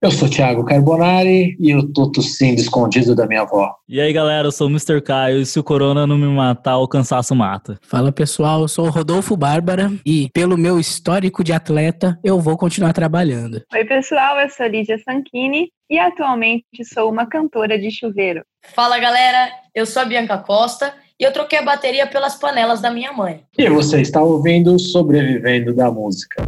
[0.00, 3.74] Eu sou Thiago Carbonari e eu tô tossindo escondido da minha avó.
[3.88, 5.02] E aí, galera, eu sou o Mr.
[5.02, 7.80] Caio e se o corona não me matar, o cansaço mata.
[7.82, 12.56] Fala pessoal, eu sou o Rodolfo Bárbara e pelo meu histórico de atleta, eu vou
[12.56, 13.60] continuar trabalhando.
[13.74, 18.44] Oi pessoal, eu sou Lídia Sanchini e atualmente sou uma cantora de chuveiro.
[18.72, 22.92] Fala galera, eu sou a Bianca Costa e eu troquei a bateria pelas panelas da
[22.92, 23.42] minha mãe.
[23.58, 26.44] E você está ouvindo Sobrevivendo da Música.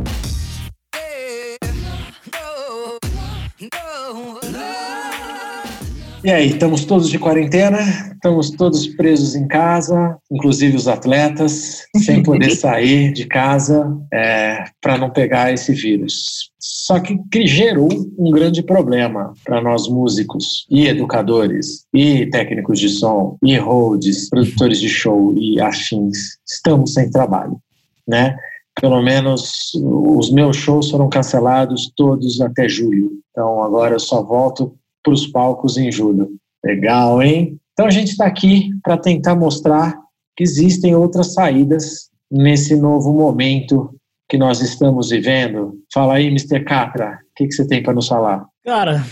[6.23, 7.79] E aí, estamos todos de quarentena,
[8.13, 14.99] estamos todos presos em casa, inclusive os atletas, sem poder sair de casa é, para
[14.99, 16.51] não pegar esse vírus.
[16.59, 17.89] Só que, que gerou
[18.19, 24.79] um grande problema para nós músicos e educadores e técnicos de som e holds, produtores
[24.79, 26.39] de show e afins.
[26.47, 27.59] Estamos sem trabalho,
[28.07, 28.37] né?
[28.79, 33.11] Pelo menos os meus shows foram cancelados todos até julho.
[33.31, 36.31] Então agora eu só volto para os palcos em julho.
[36.65, 37.59] Legal, hein?
[37.73, 39.99] Então a gente está aqui para tentar mostrar
[40.37, 43.95] que existem outras saídas nesse novo momento
[44.29, 45.75] que nós estamos vivendo.
[45.93, 46.63] Fala aí, Mr.
[46.65, 48.47] Catra, o que, que você tem para nos falar?
[48.65, 49.05] Cara,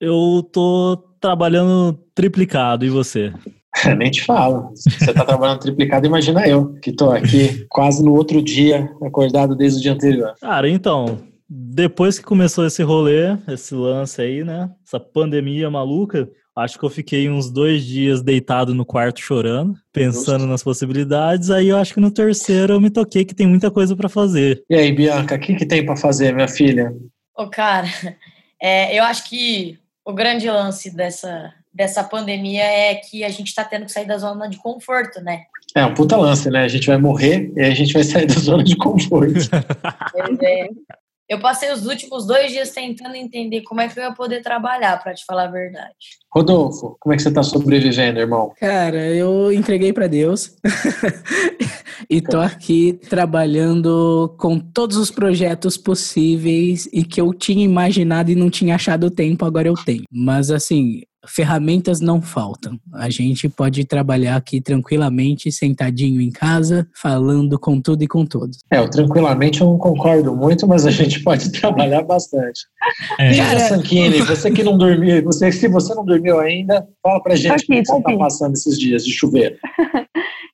[0.00, 3.32] eu tô trabalhando triplicado, e você?
[3.98, 4.70] Nem te falo.
[4.74, 9.78] Você está trabalhando triplicado, imagina eu, que estou aqui quase no outro dia, acordado desde
[9.78, 10.34] o dia anterior.
[10.40, 11.18] Cara, então,
[11.52, 14.70] depois que começou esse rolê, esse lance aí, né?
[14.86, 20.38] Essa pandemia maluca, acho que eu fiquei uns dois dias deitado no quarto chorando, pensando
[20.38, 20.46] Justo.
[20.46, 21.50] nas possibilidades.
[21.50, 24.62] Aí eu acho que no terceiro eu me toquei que tem muita coisa para fazer.
[24.70, 26.94] E aí, Bianca, o que, que tem para fazer, minha filha?
[27.36, 27.88] Ô, cara,
[28.62, 33.64] é, eu acho que o grande lance dessa, dessa pandemia é que a gente está
[33.64, 35.42] tendo que sair da zona de conforto, né?
[35.74, 36.62] É um puta lance, né?
[36.62, 39.34] A gente vai morrer e a gente vai sair da zona de conforto.
[40.12, 40.68] pois é.
[41.30, 45.00] Eu passei os últimos dois dias tentando entender como é que eu ia poder trabalhar,
[45.00, 45.94] para te falar a verdade.
[46.28, 48.52] Rodolfo, como é que você está sobrevivendo, irmão?
[48.58, 50.56] Cara, eu entreguei para Deus
[52.10, 58.34] e tô aqui trabalhando com todos os projetos possíveis e que eu tinha imaginado e
[58.34, 60.02] não tinha achado tempo, agora eu tenho.
[60.10, 62.78] Mas assim, ferramentas não faltam.
[62.94, 68.58] A gente pode trabalhar aqui tranquilamente, sentadinho em casa, falando com tudo e com todos.
[68.70, 72.60] É, eu tranquilamente eu não concordo muito, mas a gente pode trabalhar bastante.
[73.18, 73.36] É.
[73.36, 77.52] Cara, Sanquini, você que não dormiu, você, se você não dormiu ainda, fala pra gente
[77.52, 79.56] aqui, o que você está passando esses dias de chuveiro.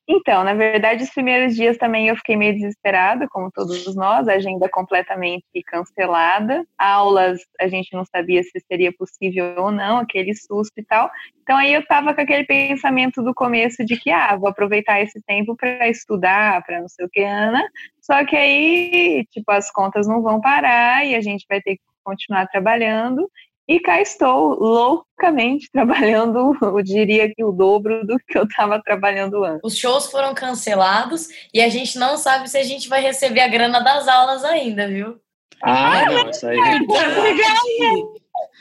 [0.09, 4.34] Então, na verdade, os primeiros dias também eu fiquei meio desesperada, como todos nós, a
[4.34, 10.78] agenda completamente cancelada, aulas a gente não sabia se seria possível ou não, aquele susto
[10.78, 11.11] e tal.
[11.43, 15.21] Então aí eu estava com aquele pensamento do começo de que, ah, vou aproveitar esse
[15.22, 17.62] tempo para estudar, para não sei o que, Ana.
[18.00, 21.83] Só que aí, tipo, as contas não vão parar e a gente vai ter que
[22.05, 23.28] continuar trabalhando.
[23.69, 29.44] E cá estou, loucamente trabalhando, eu diria que o dobro do que eu estava trabalhando
[29.44, 29.61] antes.
[29.65, 33.49] Os shows foram cancelados e a gente não sabe se a gente vai receber a
[33.49, 35.21] grana das aulas ainda, viu?
[35.62, 36.59] Ah, ah não, isso aí.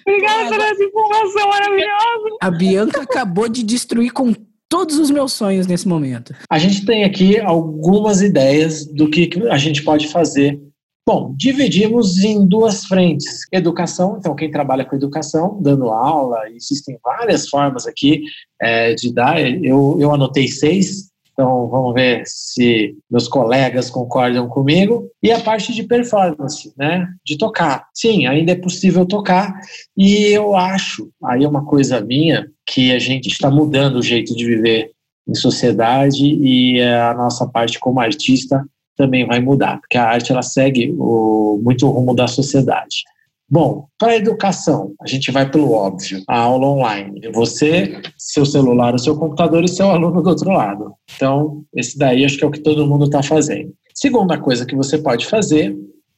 [0.07, 2.37] Obrigada por essa informação maravilhosa!
[2.41, 4.33] A Bianca acabou de destruir com
[4.69, 6.33] todos os meus sonhos nesse momento.
[6.49, 10.59] A gente tem aqui algumas ideias do que a gente pode fazer
[11.07, 13.41] Bom, dividimos em duas frentes.
[13.51, 18.23] Educação, então quem trabalha com educação, dando aula, existem várias formas aqui
[18.59, 19.39] é, de dar.
[19.39, 25.09] Eu, eu anotei seis, então vamos ver se meus colegas concordam comigo.
[25.21, 27.05] E a parte de performance, né?
[27.25, 27.87] De tocar.
[27.93, 29.53] Sim, ainda é possível tocar.
[29.97, 34.33] E eu acho, aí é uma coisa minha, que a gente está mudando o jeito
[34.33, 34.91] de viver
[35.27, 38.63] em sociedade e a nossa parte como artista
[38.95, 43.03] também vai mudar, porque a arte ela segue o, muito o rumo da sociedade.
[43.49, 47.21] Bom, para a educação, a gente vai pelo óbvio, a aula online.
[47.31, 50.93] Você, seu celular, o seu computador e seu aluno do outro lado.
[51.15, 53.71] Então, esse daí acho que é o que todo mundo está fazendo.
[53.93, 55.75] Segunda coisa que você pode fazer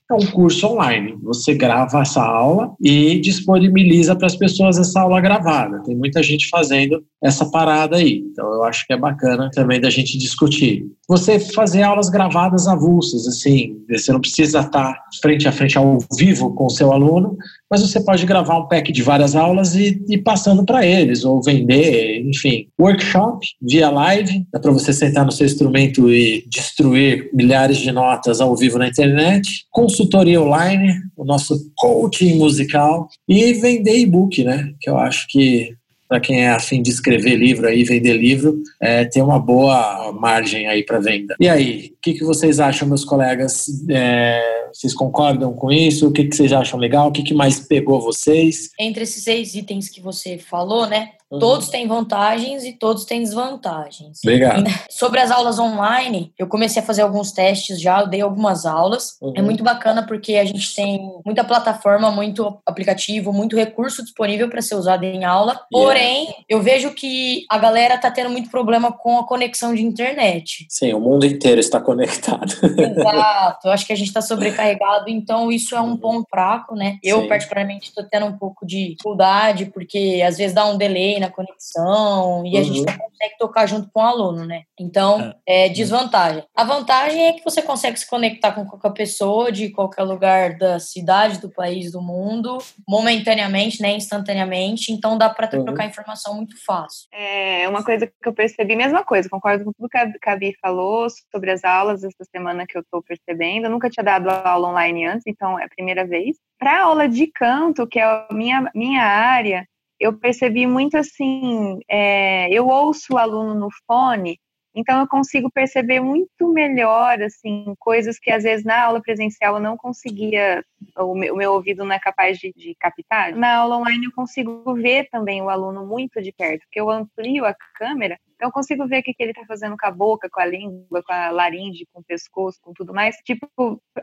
[0.09, 1.17] é um curso online.
[1.23, 5.83] Você grava essa aula e disponibiliza para as pessoas essa aula gravada.
[5.83, 8.23] Tem muita gente fazendo essa parada aí.
[8.31, 10.85] Então eu acho que é bacana também da gente discutir.
[11.09, 16.53] Você fazer aulas gravadas avulsas, assim, você não precisa estar frente a frente ao vivo
[16.53, 17.37] com o seu aluno,
[17.69, 21.41] mas você pode gravar um pack de várias aulas e ir passando para eles, ou
[21.41, 22.67] vender, enfim.
[22.79, 28.41] Workshop via live, dá para você sentar no seu instrumento e destruir milhares de notas
[28.41, 29.65] ao vivo na internet.
[29.71, 34.73] Consultoria online, o nosso coaching musical e vender e-book, né?
[34.79, 35.75] Que eu acho que
[36.07, 40.65] para quem é afim de escrever livro aí, vender livro, é, tem uma boa margem
[40.67, 41.35] aí para venda.
[41.39, 43.65] E aí, o que, que vocês acham, meus colegas?
[43.89, 46.07] É, Vocês concordam com isso?
[46.07, 47.07] O que, que vocês acham legal?
[47.07, 48.69] O que, que mais pegou vocês?
[48.79, 51.13] Entre esses seis itens que você falou, né?
[51.29, 51.39] Uhum.
[51.39, 54.19] Todos têm vantagens e todos têm desvantagens.
[54.23, 54.63] Obrigado.
[54.89, 59.17] Sobre as aulas online, eu comecei a fazer alguns testes já, eu dei algumas aulas.
[59.21, 59.33] Uhum.
[59.35, 64.61] É muito bacana porque a gente tem muita plataforma, muito aplicativo, muito recurso disponível para
[64.61, 65.59] ser usado em aula.
[65.69, 66.43] Porém, yeah.
[66.49, 70.65] eu vejo que a galera tá tendo muito problema com a conexão de internet.
[70.69, 72.53] Sim, o mundo inteiro está conectado.
[72.63, 73.67] Exato.
[73.67, 75.97] Eu acho que a gente está sobrecarregado, então isso é um uhum.
[75.97, 76.97] ponto fraco, né?
[77.03, 77.27] Eu, Sim.
[77.27, 82.45] particularmente, estou tendo um pouco de dificuldade, porque às vezes dá um delay na conexão
[82.45, 82.59] e uhum.
[82.59, 82.85] a gente uhum.
[82.85, 84.63] não consegue tocar junto com o aluno, né?
[84.79, 85.65] Então, é.
[85.65, 86.43] é desvantagem.
[86.55, 90.79] A vantagem é que você consegue se conectar com qualquer pessoa de qualquer lugar da
[90.79, 95.65] cidade, do país, do mundo, momentaneamente, né, instantaneamente, então dá para uhum.
[95.65, 97.07] trocar informação muito fácil.
[97.13, 101.07] É uma coisa que eu percebi, mesma coisa, concordo com tudo que a Gabi falou
[101.31, 103.65] sobre as aulas essa semana que eu estou percebendo.
[103.65, 106.37] Eu nunca tinha dado aula online antes, então é a primeira vez.
[106.59, 109.67] Para aula de canto, que é a minha, minha área,
[109.99, 114.39] eu percebi muito assim, é, eu ouço o aluno no fone,
[114.75, 119.59] então eu consigo perceber muito melhor assim coisas que às vezes na aula presencial eu
[119.59, 120.63] não conseguia,
[120.95, 123.33] o meu, o meu ouvido não é capaz de, de, captar.
[123.33, 127.43] Na aula online eu consigo ver também o aluno muito de perto, porque eu amplio
[127.43, 130.29] a câmera, então eu consigo ver o que, que ele está fazendo com a boca,
[130.31, 133.49] com a língua, com a laringe, com o pescoço, com tudo mais, tipo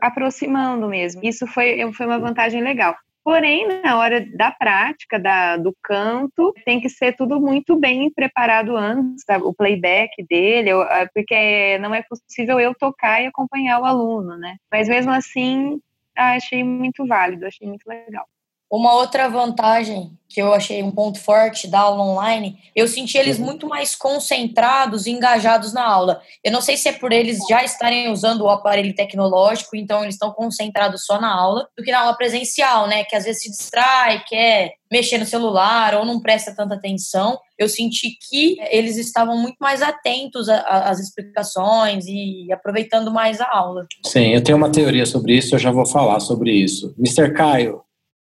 [0.01, 1.21] aproximando mesmo.
[1.23, 2.97] Isso foi, foi uma vantagem legal.
[3.25, 8.77] Porém, na hora da prática, da, do canto, tem que ser tudo muito bem preparado
[8.77, 14.37] antes, o playback dele, ah, porque não é possível eu tocar e acompanhar o aluno,
[14.37, 14.57] né?
[14.71, 15.81] Mas mesmo assim,
[16.15, 18.27] achei muito válido, achei muito legal.
[18.71, 23.39] Uma outra vantagem que eu achei um ponto forte da aula online, eu senti eles
[23.39, 23.45] uhum.
[23.45, 26.21] muito mais concentrados e engajados na aula.
[26.43, 30.17] Eu não sei se é por eles já estarem usando o aparelho tecnológico, então eles
[30.17, 33.05] estão concentrados só na aula, do que na aula presencial, né?
[33.05, 37.39] Que às vezes se distrai, quer mexer no celular ou não presta tanta atenção.
[37.57, 43.87] Eu senti que eles estavam muito mais atentos às explicações e aproveitando mais a aula.
[44.05, 46.93] Sim, eu tenho uma teoria sobre isso, eu já vou falar sobre isso.
[46.99, 47.33] Mr.
[47.33, 47.85] Caio,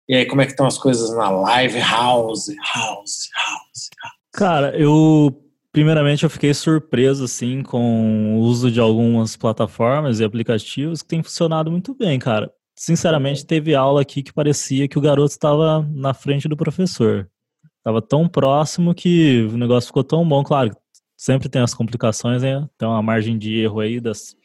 [0.07, 2.47] e aí, como é que estão as coisas na live house?
[2.47, 4.15] House, house, house.
[4.31, 5.41] Cara, eu
[5.71, 11.21] primeiramente eu fiquei surpreso assim com o uso de algumas plataformas e aplicativos que tem
[11.21, 12.49] funcionado muito bem, cara.
[12.77, 17.29] Sinceramente, teve aula aqui que parecia que o garoto estava na frente do professor.
[17.83, 20.75] Tava tão próximo que o negócio ficou tão bom, claro.
[21.17, 22.67] Sempre tem as complicações, né?
[22.77, 24.35] Tem uma margem de erro aí das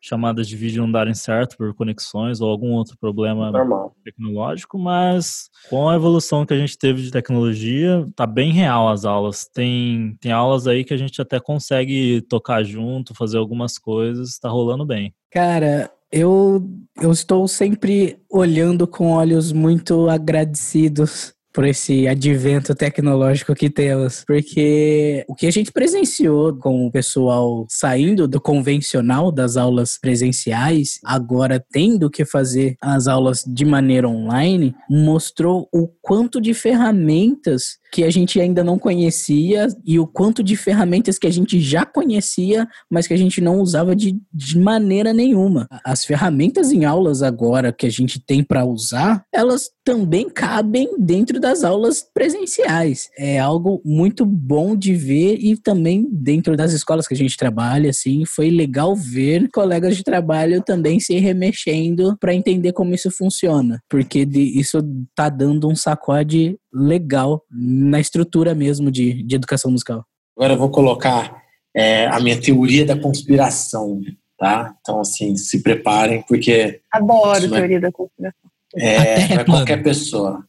[0.00, 3.94] chamadas de vídeo não darem certo por conexões ou algum outro problema Normal.
[4.04, 9.04] tecnológico, mas com a evolução que a gente teve de tecnologia, tá bem real as
[9.04, 9.48] aulas.
[9.52, 14.48] Tem, tem aulas aí que a gente até consegue tocar junto, fazer algumas coisas, tá
[14.48, 15.14] rolando bem.
[15.30, 16.66] Cara, eu,
[17.00, 24.22] eu estou sempre olhando com olhos muito agradecidos por esse advento tecnológico que temos.
[24.26, 31.00] Porque o que a gente presenciou com o pessoal saindo do convencional das aulas presenciais,
[31.02, 38.04] agora tendo que fazer as aulas de maneira online, mostrou o quanto de ferramentas que
[38.04, 42.68] a gente ainda não conhecia e o quanto de ferramentas que a gente já conhecia,
[42.90, 45.66] mas que a gente não usava de, de maneira nenhuma.
[45.82, 51.38] As ferramentas em aulas agora que a gente tem para usar, elas também cabem dentro
[51.38, 53.08] das aulas presenciais.
[53.16, 57.90] É algo muito bom de ver e também dentro das escolas que a gente trabalha,
[57.90, 63.80] assim, foi legal ver colegas de trabalho também se remexendo para entender como isso funciona,
[63.88, 64.78] porque de, isso
[65.14, 70.04] tá dando um sacode legal na estrutura mesmo de, de educação musical.
[70.36, 71.40] Agora eu vou colocar
[71.76, 74.00] é, a minha teoria da conspiração,
[74.36, 74.74] tá?
[74.80, 76.80] Então, assim, se preparem, porque.
[76.92, 78.50] Adoro é, teoria da conspiração.
[78.78, 80.44] É, qualquer pessoa.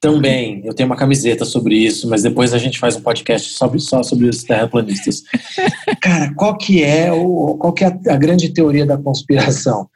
[0.00, 3.78] Também, eu tenho uma camiseta sobre isso, mas depois a gente faz um podcast sobre,
[3.78, 5.22] só sobre os terraplanistas.
[6.00, 9.88] Cara, qual que é o, qual que é a, a grande teoria da conspiração?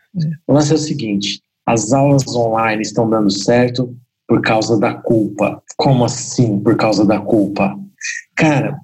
[0.46, 3.96] O lance é o seguinte: as aulas online estão dando certo
[4.28, 5.62] por causa da culpa.
[5.76, 7.74] Como assim por causa da culpa?
[8.36, 8.78] Cara,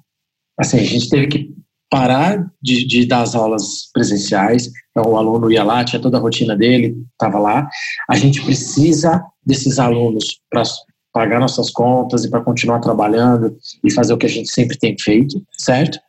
[0.57, 1.60] assim, a gente teve que
[1.91, 6.21] parar de, de dar as aulas presenciais, então o aluno ia lá, tinha toda a
[6.21, 7.67] rotina dele, estava lá.
[8.09, 10.63] A gente precisa desses alunos para
[11.11, 14.95] pagar nossas contas e para continuar trabalhando e fazer o que a gente sempre tem
[14.97, 15.99] feito, certo?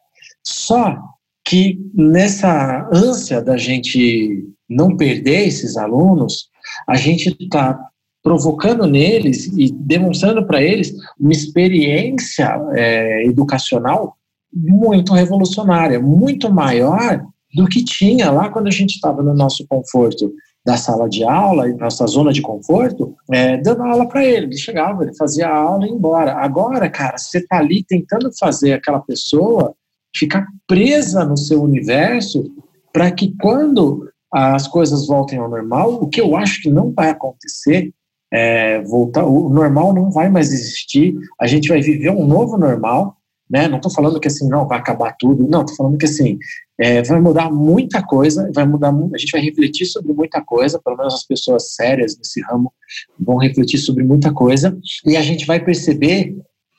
[0.46, 0.96] Só
[1.44, 6.48] que nessa ânsia da gente não perder esses alunos,
[6.88, 7.76] a gente está
[8.22, 14.16] provocando neles e demonstrando para eles uma experiência é, educacional
[14.52, 20.32] muito revolucionária, muito maior do que tinha lá quando a gente estava no nosso conforto.
[20.64, 24.46] da sala de aula nossa zona de conforto, é, dando aula para ele.
[24.46, 26.34] Ele chegava, ele fazia a aula e ia embora.
[26.36, 29.74] Agora, cara, você está ali tentando fazer aquela pessoa
[30.14, 32.48] ficar presa no seu universo
[32.92, 37.10] para que quando as coisas voltem ao normal, o que eu acho que não vai
[37.10, 37.92] acontecer,
[38.32, 43.16] é, voltar, o normal não vai mais existir, a gente vai viver um novo normal,
[43.52, 43.68] né?
[43.68, 46.38] Não estou falando que assim, não, vai acabar tudo, não, estou falando que assim,
[46.80, 50.96] é, vai mudar muita coisa, vai mudar, a gente vai refletir sobre muita coisa, pelo
[50.96, 52.72] menos as pessoas sérias nesse ramo
[53.20, 56.34] vão refletir sobre muita coisa, e a gente vai perceber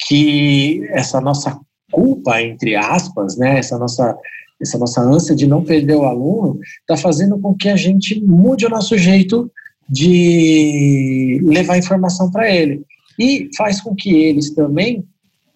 [0.08, 1.60] que essa nossa
[1.92, 4.18] culpa, entre aspas, né, essa nossa
[4.62, 8.66] essa nossa ânsia de não perder o aluno, está fazendo com que a gente mude
[8.66, 9.52] o nosso jeito
[9.90, 12.82] de levar informação para ele.
[13.20, 15.06] E faz com que eles também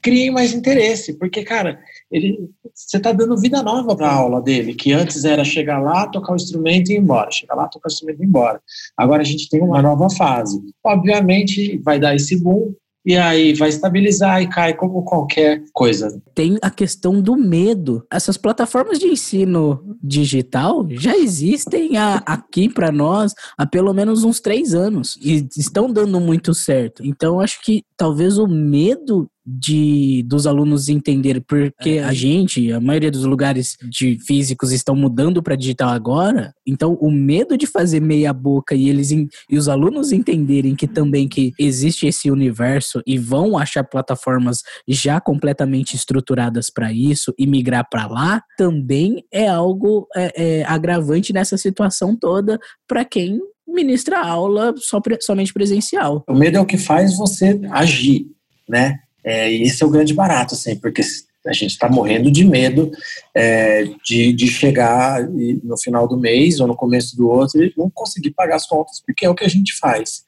[0.08, 4.74] criem mais interesse, porque, cara, ele, você está dando vida nova para a aula dele,
[4.74, 7.92] que antes era chegar lá, tocar o instrumento e ir embora, chegar lá, tocar o
[7.92, 8.62] instrumento e ir embora.
[8.96, 10.62] Agora a gente tem uma nova fase.
[10.82, 12.74] Obviamente, vai dar esse boom,
[13.08, 16.22] e aí vai estabilizar e cai como qualquer coisa.
[16.36, 18.06] Tem a questão do medo.
[18.12, 24.42] Essas plataformas de ensino digital já existem a, aqui para nós há pelo menos uns
[24.42, 27.02] três anos e estão dando muito certo.
[27.02, 32.04] Então acho que talvez o medo de dos alunos entenderem porque é.
[32.04, 37.10] a gente, a maioria dos lugares de físicos estão mudando para digital agora, então o
[37.10, 42.06] medo de fazer meia boca e eles e os alunos entenderem que também que existe
[42.06, 48.42] esse universo e vão achar plataformas já completamente estruturadas para isso e migrar para lá,
[48.58, 55.54] também é algo é, é, agravante nessa situação toda para quem ministra aula só, somente
[55.54, 56.24] presencial.
[56.28, 58.26] O medo é o que faz você agir,
[58.68, 58.96] né?
[59.28, 61.02] É, e esse é o grande barato, assim, porque
[61.46, 62.90] a gente está morrendo de medo
[63.36, 67.90] é, de, de chegar no final do mês ou no começo do outro e não
[67.90, 70.24] conseguir pagar as contas, porque é o que a gente faz.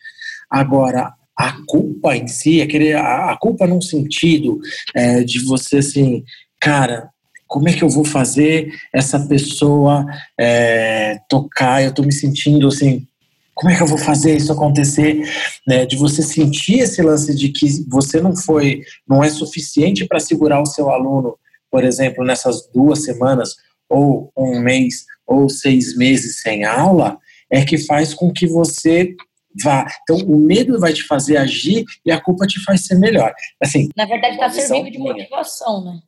[0.50, 4.60] Agora, a culpa em si, aquele, a, a culpa num sentido
[4.94, 6.26] é, de você, assim,
[6.60, 7.10] cara,
[7.48, 10.06] como é que eu vou fazer essa pessoa
[10.38, 11.82] é, tocar?
[11.82, 13.08] Eu estou me sentindo assim
[13.60, 15.22] como é que eu vou fazer isso acontecer?
[15.68, 20.22] Né, de você sentir esse lance de que você não foi, não é suficiente para
[20.22, 21.38] segurar o seu aluno,
[21.70, 23.56] por exemplo, nessas duas semanas,
[23.90, 27.18] ou um mês, ou seis meses sem aula,
[27.52, 29.14] é que faz com que você
[29.62, 29.86] vá.
[30.04, 33.34] Então, o medo vai te fazer agir e a culpa te faz ser melhor.
[33.62, 36.00] Assim, Na verdade, está servindo de motivação, né?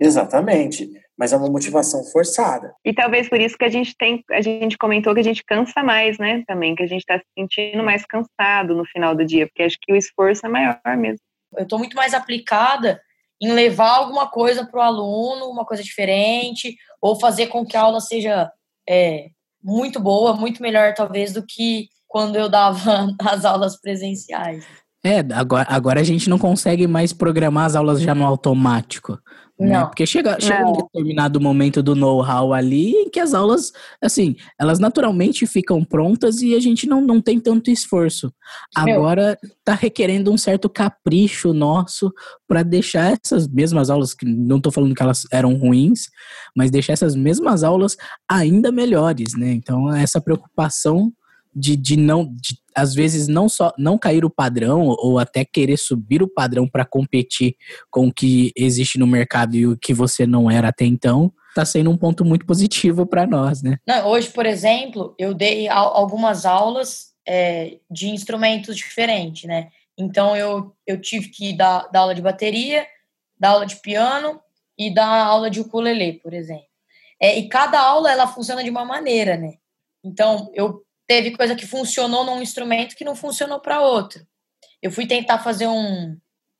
[0.00, 0.88] Exatamente
[1.18, 2.72] mas é uma motivação forçada.
[2.84, 5.82] E talvez por isso que a gente tem, a gente comentou que a gente cansa
[5.82, 6.44] mais, né?
[6.46, 9.76] Também, que a gente está se sentindo mais cansado no final do dia, porque acho
[9.82, 11.18] que o esforço é maior mesmo.
[11.56, 13.00] Eu estou muito mais aplicada
[13.42, 17.82] em levar alguma coisa para o aluno, uma coisa diferente, ou fazer com que a
[17.82, 18.50] aula seja
[18.88, 19.26] é,
[19.62, 24.64] muito boa, muito melhor, talvez, do que quando eu dava as aulas presenciais.
[25.04, 29.18] É, agora, agora a gente não consegue mais programar as aulas já no automático.
[29.58, 29.72] Né?
[29.72, 29.80] Não.
[29.80, 29.86] Né?
[29.86, 30.70] Porque chega, chega não.
[30.70, 33.72] um determinado momento do know-how ali em que as aulas,
[34.02, 38.32] assim, elas naturalmente ficam prontas e a gente não, não tem tanto esforço.
[38.74, 42.12] Agora está requerendo um certo capricho nosso
[42.46, 46.08] para deixar essas mesmas aulas, que não estou falando que elas eram ruins,
[46.56, 47.96] mas deixar essas mesmas aulas
[48.28, 49.52] ainda melhores, né?
[49.52, 51.12] Então, essa preocupação
[51.58, 55.76] de, de não, de, às vezes, não só não cair o padrão ou até querer
[55.76, 57.56] subir o padrão para competir
[57.90, 61.64] com o que existe no mercado e o que você não era até então, está
[61.64, 63.78] sendo um ponto muito positivo para nós, né?
[63.86, 69.68] Não, hoje, por exemplo, eu dei algumas aulas é, de instrumentos diferentes, né?
[69.98, 72.86] Então, eu, eu tive que dar, dar aula de bateria,
[73.38, 74.40] dar aula de piano
[74.78, 76.68] e dar aula de ukulele, por exemplo.
[77.20, 79.54] É, e cada aula, ela funciona de uma maneira, né?
[80.04, 84.24] Então, eu teve coisa que funcionou num instrumento que não funcionou para outro.
[84.80, 86.16] Eu fui tentar fazer um,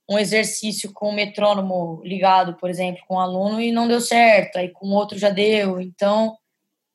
[0.08, 4.56] um exercício com o metrônomo ligado, por exemplo, com um aluno e não deu certo,
[4.56, 5.78] aí com outro já deu.
[5.78, 6.34] Então,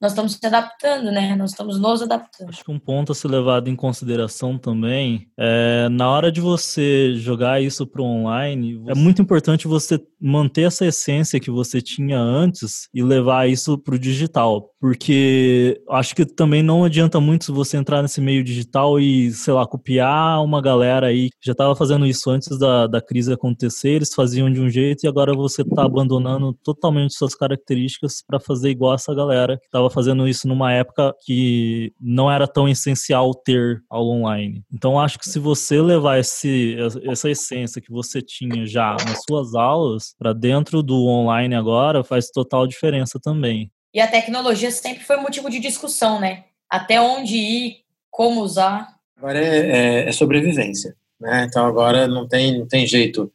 [0.03, 1.33] nós estamos se adaptando, né?
[1.33, 2.49] Nós estamos nos adaptando.
[2.49, 7.15] Acho que um ponto a ser levado em consideração também é na hora de você
[7.15, 12.17] jogar isso para o online, é muito importante você manter essa essência que você tinha
[12.17, 17.77] antes e levar isso para o digital, porque acho que também não adianta muito você
[17.77, 22.05] entrar nesse meio digital e, sei lá, copiar uma galera aí que já estava fazendo
[22.05, 25.83] isso antes da, da crise acontecer, eles faziam de um jeito e agora você está
[25.83, 31.15] abandonando totalmente suas características para fazer igual essa galera que estava fazendo isso numa época
[31.23, 34.63] que não era tão essencial ter aula online.
[34.73, 39.53] Então, acho que se você levar esse, essa essência que você tinha já nas suas
[39.53, 43.71] aulas para dentro do online agora, faz total diferença também.
[43.93, 46.45] E a tecnologia sempre foi motivo de discussão, né?
[46.69, 47.75] Até onde ir
[48.09, 48.87] como usar.
[49.15, 51.45] Agora é, é, é sobrevivência, né?
[51.47, 53.31] Então agora não tem, não tem jeito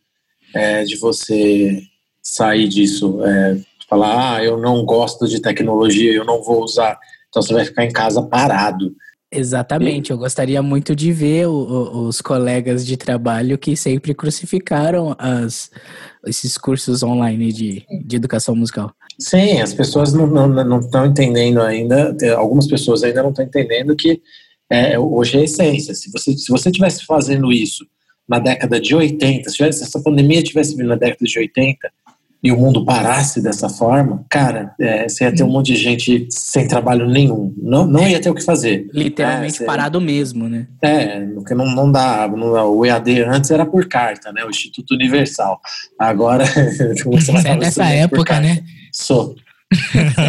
[0.54, 1.80] é, de você
[2.20, 6.98] sair disso, é, falar, ah, eu não gosto de tecnologia, eu não vou usar.
[7.28, 8.94] Então você vai ficar em casa parado.
[9.30, 15.14] Exatamente, eu gostaria muito de ver o, o, os colegas de trabalho que sempre crucificaram
[15.18, 15.70] as,
[16.26, 18.90] esses cursos online de, de educação musical.
[19.18, 23.44] Sim, as pessoas não estão não, não estão entendendo ainda, algumas pessoas ainda não estão
[23.44, 24.22] entendendo que
[24.70, 25.94] é, hoje é a essência.
[25.94, 27.86] Se você, se você tivesse fazendo isso
[28.26, 31.90] na década de 80, se, tivesse, se essa pandemia tivesse vindo na década de 80,
[32.42, 36.28] e o mundo parasse dessa forma, cara, é, você ia ter um monte de gente
[36.30, 37.52] sem trabalho nenhum.
[37.56, 38.88] Não, não ia ter o que fazer.
[38.92, 40.68] Literalmente é, parado mesmo, né?
[40.80, 42.28] É, porque não, não dá.
[42.28, 44.44] Não, o EAD antes era por carta, né?
[44.44, 45.60] O Instituto Universal.
[45.98, 46.44] Agora.
[47.04, 48.62] você é dessa época, né?
[48.92, 49.34] Sou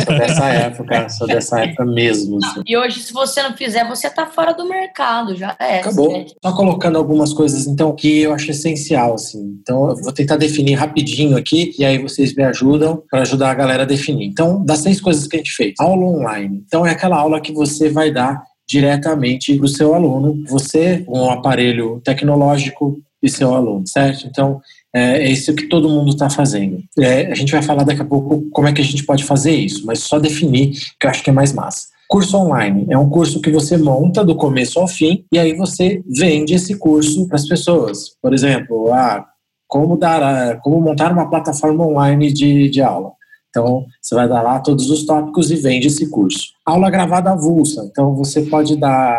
[0.06, 2.38] sou dessa época, sou dessa época mesmo.
[2.44, 2.62] Assim.
[2.68, 5.80] E hoje, se você não fizer, você tá fora do mercado, já é.
[5.80, 6.12] Acabou.
[6.12, 6.26] Né?
[6.44, 9.58] Só colocando algumas coisas, então, que eu acho essencial, assim.
[9.62, 13.56] Então, eu vou tentar definir rapidinho aqui, e aí vocês me ajudam para ajudar a
[13.56, 14.26] galera a definir.
[14.26, 15.74] Então, das seis coisas que a gente fez.
[15.80, 16.64] Aula online.
[16.68, 21.32] Então, é aquela aula que você vai dar diretamente para o seu aluno, você, um
[21.32, 24.28] aparelho tecnológico e seu aluno, certo?
[24.28, 24.62] Então,
[24.94, 26.82] é, é isso que todo mundo está fazendo.
[26.98, 29.52] É, a gente vai falar daqui a pouco como é que a gente pode fazer
[29.52, 31.88] isso, mas só definir que eu acho que é mais massa.
[32.08, 36.02] Curso online é um curso que você monta do começo ao fim e aí você
[36.08, 38.16] vende esse curso para as pessoas.
[38.20, 39.26] Por exemplo, ah,
[39.68, 43.12] como, dar, como montar uma plataforma online de, de aula.
[43.50, 46.54] Então, você vai dar lá todos os tópicos e vende esse curso.
[46.66, 47.88] Aula gravada avulsa.
[47.92, 49.18] Então, você pode dar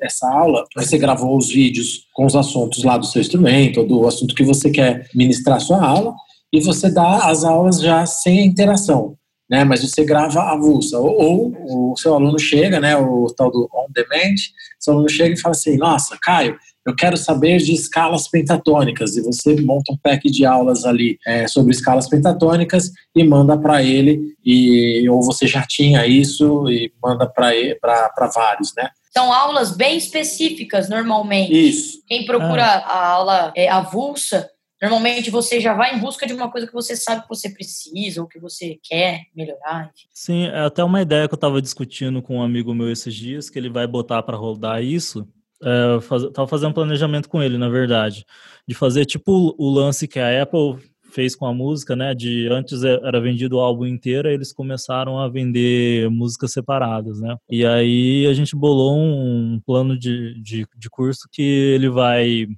[0.00, 4.06] essa aula, você gravou os vídeos com os assuntos lá do seu instrumento, ou do
[4.06, 6.14] assunto que você quer ministrar sua aula,
[6.52, 9.16] e você dá as aulas já sem interação.
[9.50, 10.98] Né, mas você grava avulsa.
[10.98, 14.36] Ou, ou o seu aluno chega, né, o tal do on demand,
[14.80, 19.22] seu aluno chega e fala assim: Nossa, Caio, eu quero saber de escalas pentatônicas, e
[19.22, 24.34] você monta um pack de aulas ali é, sobre escalas pentatônicas e manda para ele,
[24.44, 28.90] e, ou você já tinha isso e manda para vários, né?
[29.12, 31.52] São aulas bem específicas, normalmente.
[31.52, 32.02] Isso.
[32.06, 32.78] Quem procura ah.
[32.78, 34.48] a aula é, avulsa,
[34.80, 38.22] normalmente você já vai em busca de uma coisa que você sabe que você precisa
[38.22, 39.90] ou que você quer melhorar.
[39.94, 40.08] Enfim.
[40.12, 43.50] Sim, é até uma ideia que eu estava discutindo com um amigo meu esses dias,
[43.50, 45.28] que ele vai botar para rodar isso,
[45.62, 48.24] é, faz, tava fazendo um planejamento com ele, na verdade,
[48.66, 50.76] de fazer tipo o lance que a Apple
[51.12, 52.14] fez com a música, né?
[52.14, 57.36] De antes é, era vendido o álbum inteiro, eles começaram a vender músicas separadas, né?
[57.50, 62.48] E aí a gente bolou um plano de, de, de curso que ele vai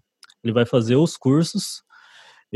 [0.43, 1.83] ele vai fazer os cursos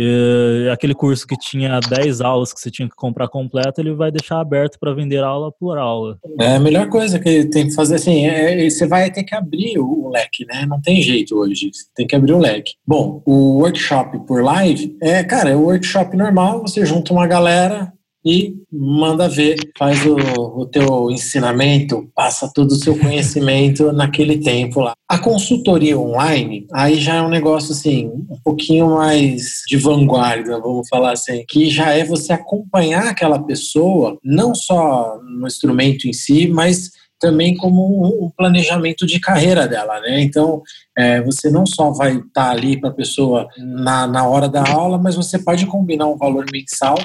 [0.01, 4.13] e aquele curso que tinha 10 aulas que você tinha que comprar completo, ele vai
[4.13, 6.17] deixar aberto para vender aula por aula.
[6.39, 9.35] É a melhor coisa que tem que fazer assim, é, é, você vai ter que
[9.35, 10.65] abrir o leque, né?
[10.67, 12.75] Não tem jeito hoje, tem que abrir o leque.
[12.87, 17.93] Bom, o workshop por live é, cara, é o workshop normal, você junta uma galera,
[18.29, 24.81] e manda ver, faz o, o teu ensinamento, passa todo o seu conhecimento naquele tempo
[24.81, 24.93] lá.
[25.09, 30.87] A consultoria online, aí já é um negócio assim, um pouquinho mais de vanguarda, vamos
[30.91, 36.47] falar assim, que já é você acompanhar aquela pessoa, não só no instrumento em si,
[36.49, 40.21] mas também como um planejamento de carreira dela, né?
[40.21, 40.63] Então,
[40.97, 44.63] é, você não só vai estar tá ali para a pessoa na, na hora da
[44.71, 46.97] aula, mas você pode combinar um valor mensal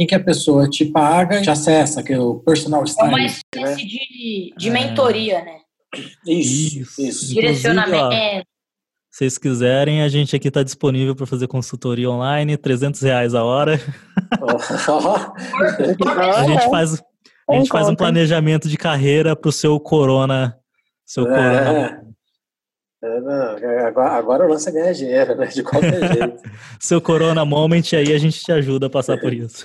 [0.00, 3.44] em que a pessoa te paga e te acessa, que é o personal stylist.
[3.52, 3.88] É uma espécie né?
[3.90, 5.58] de, de mentoria, né?
[6.26, 7.02] Isso, isso.
[7.02, 7.34] isso.
[7.34, 8.16] Direcionamento.
[9.10, 13.44] Se vocês quiserem, a gente aqui está disponível para fazer consultoria online, 300 reais a
[13.44, 13.78] hora.
[16.34, 17.02] a gente faz,
[17.50, 20.56] a gente faz um planejamento de carreira para o seu corona.
[21.04, 21.28] Seu é.
[21.28, 22.09] corona
[23.02, 25.46] é, não, agora, agora o lance ganha dinheiro, né?
[25.46, 26.42] De qualquer jeito.
[26.78, 29.64] Seu Corona Moment aí a gente te ajuda a passar por isso.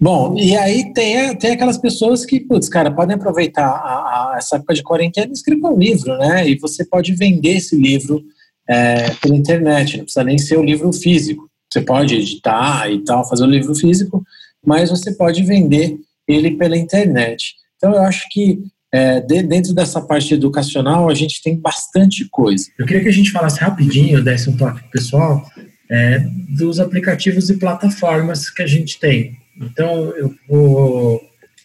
[0.00, 4.56] Bom, e aí tem, tem aquelas pessoas que, putz, cara, podem aproveitar a, a, essa
[4.56, 6.48] época de quarentena e escrever um livro, né?
[6.48, 8.20] E você pode vender esse livro
[8.68, 11.48] é, pela internet, não precisa nem ser o um livro físico.
[11.72, 14.22] Você pode editar e tal, fazer o um livro físico,
[14.64, 17.54] mas você pode vender ele pela internet.
[17.76, 18.60] Então eu acho que
[18.92, 22.66] é, de, dentro dessa parte educacional, a gente tem bastante coisa.
[22.78, 25.50] Eu queria que a gente falasse rapidinho, desse um toque pessoal,
[25.90, 26.18] é,
[26.50, 29.38] dos aplicativos e plataformas que a gente tem.
[29.58, 31.20] Então, eu vou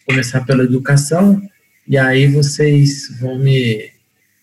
[0.06, 1.40] começar pela educação,
[1.86, 3.90] e aí vocês vão me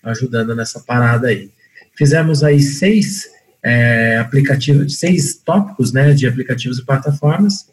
[0.04, 1.50] ajudando nessa parada aí.
[1.96, 3.28] Fizemos aí seis
[3.64, 7.68] é, aplicativos, seis tópicos né, de aplicativos e plataformas.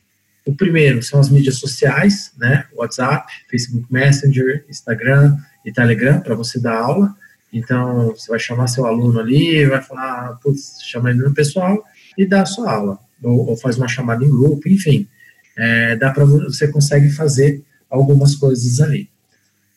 [0.44, 2.64] O primeiro são as mídias sociais, né?
[2.74, 7.14] WhatsApp, Facebook Messenger, Instagram e Telegram para você dar aula.
[7.52, 11.82] Então, você vai chamar seu aluno ali, vai falar, putz, chama ele no pessoal
[12.16, 12.98] e dá a sua aula.
[13.22, 15.06] Ou, ou faz uma chamada em grupo, enfim.
[15.56, 19.08] É, dá para você consegue fazer algumas coisas ali.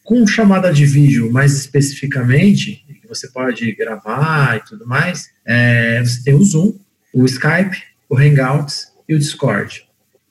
[0.04, 6.23] Com chamada de vídeo, mais especificamente, que você pode gravar e tudo mais, é, você
[6.23, 6.73] tem o Zoom,
[7.13, 9.85] o Skype, o Hangouts e o Discord,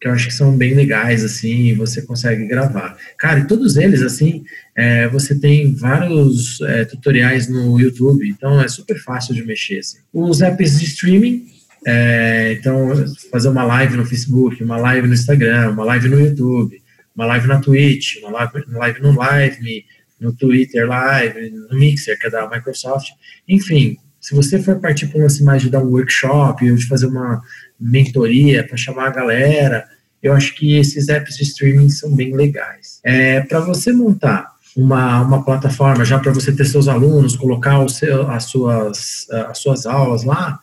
[0.05, 2.95] que eu acho que são bem legais, assim, e você consegue gravar.
[3.17, 4.45] Cara, e todos eles, assim,
[4.77, 9.97] é, você tem vários é, tutoriais no YouTube, então é super fácil de mexer, assim.
[10.13, 11.47] Os apps de streaming,
[11.87, 12.93] é, então,
[13.31, 16.83] fazer uma live no Facebook, uma live no Instagram, uma live no YouTube,
[17.17, 19.85] uma live na Twitch, uma live, no Live,
[20.21, 23.09] no Twitter Live, no Mixer, que é da Microsoft.
[23.49, 26.87] Enfim, se você for partir para um lance mais de dar um workshop ou de
[26.87, 27.43] fazer uma
[27.81, 29.94] mentoria para chamar a galera,
[30.25, 32.99] eu acho que esses apps de streaming são bem legais.
[33.05, 37.89] É, para você montar uma, uma plataforma já para você ter seus alunos, colocar o
[37.91, 40.59] seu, as, suas, as suas aulas lá,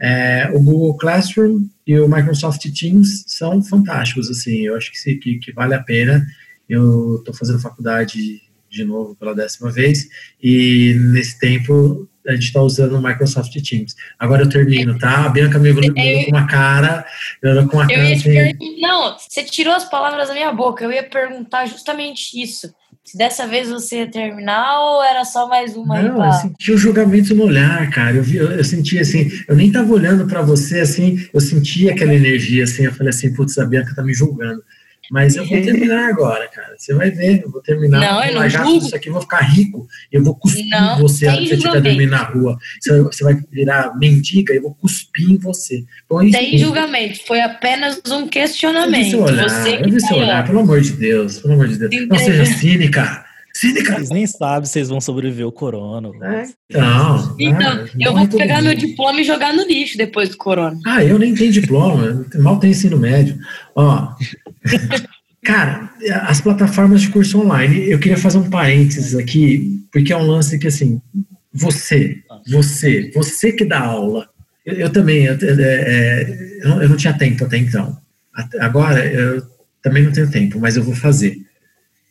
[0.00, 5.38] é, o Google Classroom e o Microsoft Teams são fantásticos, assim, eu acho que, que,
[5.38, 6.26] que vale a pena.
[6.66, 10.08] Eu estou fazendo faculdade de novo pela décima vez,
[10.42, 13.94] e nesse tempo a gente está usando o Microsoft Teams.
[14.18, 15.26] Agora eu termino, tá?
[15.26, 17.04] A Bianca me olhou com uma cara,
[17.42, 18.80] eu com uma cara assim...
[18.80, 22.72] Não, você tirou as palavras da minha boca, eu ia perguntar justamente isso.
[23.04, 26.00] Se dessa vez você ia terminar ou era só mais uma?
[26.00, 26.26] Não, pra...
[26.26, 28.16] eu senti o julgamento no olhar, cara.
[28.16, 31.90] Eu, vi, eu, eu senti assim, eu nem tava olhando para você assim, eu senti
[31.90, 32.84] aquela energia assim.
[32.84, 34.62] Eu falei assim, putz, a Bianca tá me julgando.
[35.10, 36.74] Mas eu vou terminar agora, cara.
[36.76, 38.00] Você vai ver, eu vou terminar.
[38.00, 38.86] Não, eu não julgo.
[38.86, 39.86] Isso aqui, eu vou ficar rico.
[40.10, 42.56] Eu vou cuspir não, você se você estiver dormindo na rua.
[42.80, 45.84] Você, vai virar mendiga, eu vou cuspir em você.
[46.06, 47.20] Então, Tem julgamento.
[47.26, 48.96] Foi apenas um questionamento.
[48.98, 51.40] Eu vi seu olhar, você eu vi seu olhar, pelo amor de Deus.
[51.40, 52.08] Pelo amor de Deus.
[52.08, 53.24] Não seja cínica.
[53.54, 53.94] Cínica.
[53.94, 56.10] Vocês nem sabem se vocês vão sobreviver ao corona.
[56.22, 56.78] É.
[56.78, 57.36] Não.
[57.38, 60.78] Então, eu vou pegar meu diploma e jogar no lixo depois do corona.
[60.86, 62.26] Ah, eu nem tenho diploma.
[62.36, 63.38] Mal tenho ensino médio.
[63.74, 64.14] Ó.
[65.44, 65.90] Cara,
[66.22, 70.56] as plataformas de curso online, eu queria fazer um parênteses aqui, porque é um lance
[70.56, 71.02] que, assim,
[71.52, 74.28] você, você, você que dá aula,
[74.64, 77.98] eu, eu também, eu, é, é eu, não, eu, não, tinha tempo até então.
[78.60, 79.42] Agora, eu
[79.82, 81.36] também não tenho tempo, mas eu vou fazer.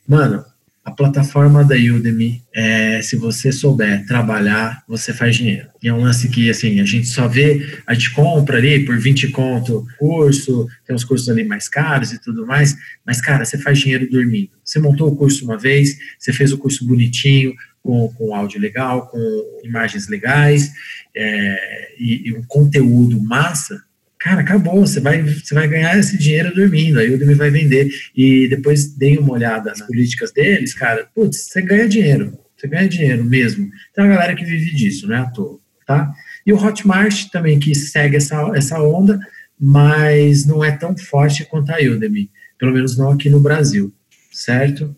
[0.06, 0.44] Mano,
[0.84, 5.68] a plataforma da Udemy, é, se você souber trabalhar, você faz dinheiro.
[5.82, 8.98] E é um lance que, assim, a gente só vê, a gente compra ali por
[8.98, 13.60] 20 conto curso, tem uns cursos ali mais caros e tudo mais, mas, cara, você
[13.60, 14.50] faz dinheiro dormindo.
[14.64, 19.08] Você montou o curso uma vez, você fez o curso bonitinho, com, com áudio legal,
[19.08, 20.72] com imagens legais,
[21.16, 23.84] é, e, e um conteúdo massa,
[24.22, 27.90] cara, acabou, você vai, você vai ganhar esse dinheiro dormindo, aí o Udemy vai vender,
[28.16, 32.88] e depois dei uma olhada nas políticas deles, cara, putz, você ganha dinheiro, você ganha
[32.88, 33.68] dinheiro mesmo.
[33.96, 36.14] Tem uma galera que vive disso, não é à toa, tá?
[36.46, 39.20] E o Hotmart também, que segue essa, essa onda,
[39.60, 42.30] mas não é tão forte quanto a Udemy,
[42.60, 43.92] pelo menos não aqui no Brasil,
[44.32, 44.96] certo?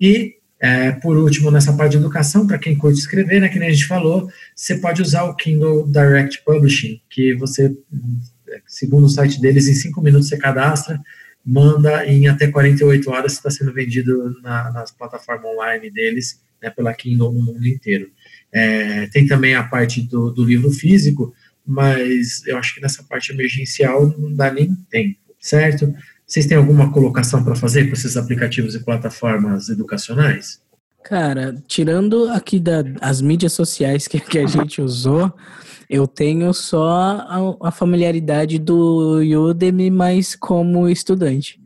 [0.00, 3.68] E, é, por último, nessa parte de educação, para quem curte escrever, né, que nem
[3.68, 7.72] a gente falou, você pode usar o Kindle Direct Publishing, que você
[8.66, 11.00] segundo o site deles, em cinco minutos você cadastra,
[11.44, 16.94] manda em até 48 horas está sendo vendido na, nas plataformas online deles, né, pela
[16.94, 18.10] Kindle no mundo inteiro.
[18.50, 21.34] É, tem também a parte do, do, livro físico,
[21.66, 25.92] mas eu acho que nessa parte emergencial não dá nem tempo, certo?
[26.26, 30.62] Vocês têm alguma colocação para fazer com esses aplicativos e plataformas educacionais?
[31.02, 35.30] Cara, tirando aqui das da, mídias sociais que, que a gente usou,
[35.88, 41.58] eu tenho só a, a familiaridade do Udemy, mas como estudante.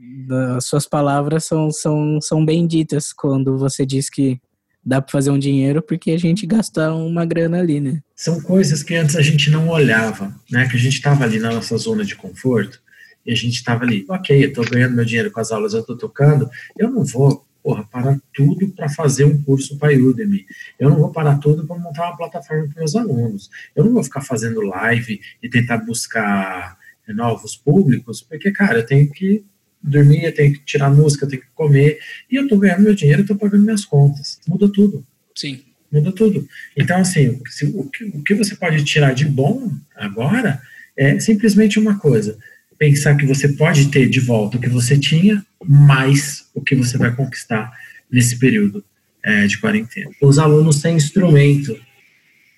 [0.56, 4.38] As suas palavras são, são, são bem ditas quando você diz que
[4.84, 8.00] dá para fazer um dinheiro porque a gente gasta uma grana ali, né?
[8.14, 10.68] São coisas que antes a gente não olhava, né?
[10.68, 12.80] Que a gente estava ali na nossa zona de conforto
[13.24, 15.80] e a gente estava ali, ok, eu estou ganhando meu dinheiro com as aulas, eu
[15.80, 20.46] estou tocando, eu não vou porra, parar tudo para fazer um curso para Udemy.
[20.80, 23.50] Eu não vou parar tudo para montar uma plataforma para meus alunos.
[23.76, 26.78] Eu não vou ficar fazendo live e tentar buscar
[27.08, 29.44] novos públicos, porque, cara, eu tenho que
[29.82, 31.98] dormir, eu tenho que tirar música, eu tenho que comer,
[32.30, 34.40] e eu estou ganhando meu dinheiro, eu estou pagando minhas contas.
[34.48, 35.06] Muda tudo.
[35.34, 35.60] Sim.
[35.92, 36.48] Muda tudo.
[36.74, 40.58] Então, assim, se, o, que, o que você pode tirar de bom agora
[40.96, 42.38] é simplesmente uma coisa
[42.78, 46.96] pensar que você pode ter de volta o que você tinha, mais o que você
[46.96, 47.70] vai conquistar
[48.10, 48.84] nesse período
[49.24, 50.10] é, de quarentena.
[50.22, 51.76] Os alunos sem instrumento,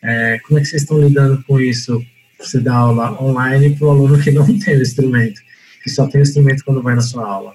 [0.02, 2.04] é, como é que vocês estão lidando com isso?
[2.38, 5.40] Você dá aula online para o aluno que não tem o instrumento,
[5.83, 7.54] que só tem o instrumento quando vai na sua aula.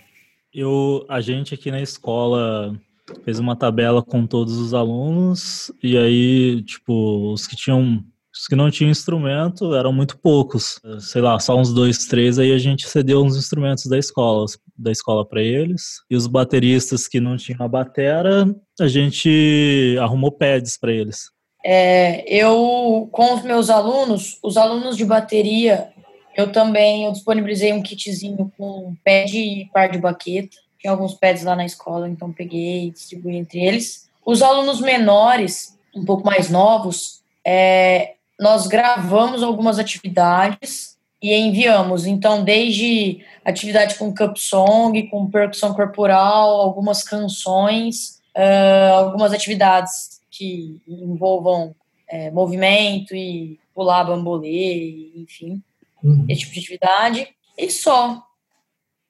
[0.53, 2.79] Eu, a gente aqui na escola,
[3.23, 8.03] fez uma tabela com todos os alunos e aí, tipo, os que tinham
[8.35, 12.37] os que não tinham instrumento eram muito poucos, sei lá, só uns dois, três.
[12.37, 14.45] Aí a gente cedeu uns instrumentos da escola,
[14.77, 16.01] da escola para eles.
[16.09, 21.31] E os bateristas que não tinham a batera, a gente arrumou pads para eles.
[21.63, 25.89] É, eu, com os meus alunos, os alunos de bateria,
[26.35, 30.57] eu também eu disponibilizei um kitzinho com pad e par de baqueta.
[30.77, 34.09] Tinha alguns pads lá na escola, então peguei e distribuí entre eles.
[34.25, 42.05] Os alunos menores, um pouco mais novos, é, nós gravamos algumas atividades e enviamos.
[42.05, 50.81] Então, desde atividade com cup song, com percussão corporal, algumas canções, uh, algumas atividades que
[50.87, 51.73] envolvam
[52.07, 55.63] é, movimento e pular bambolê, enfim,
[56.03, 56.25] uhum.
[56.29, 57.27] esse tipo de atividade.
[57.57, 58.21] E só.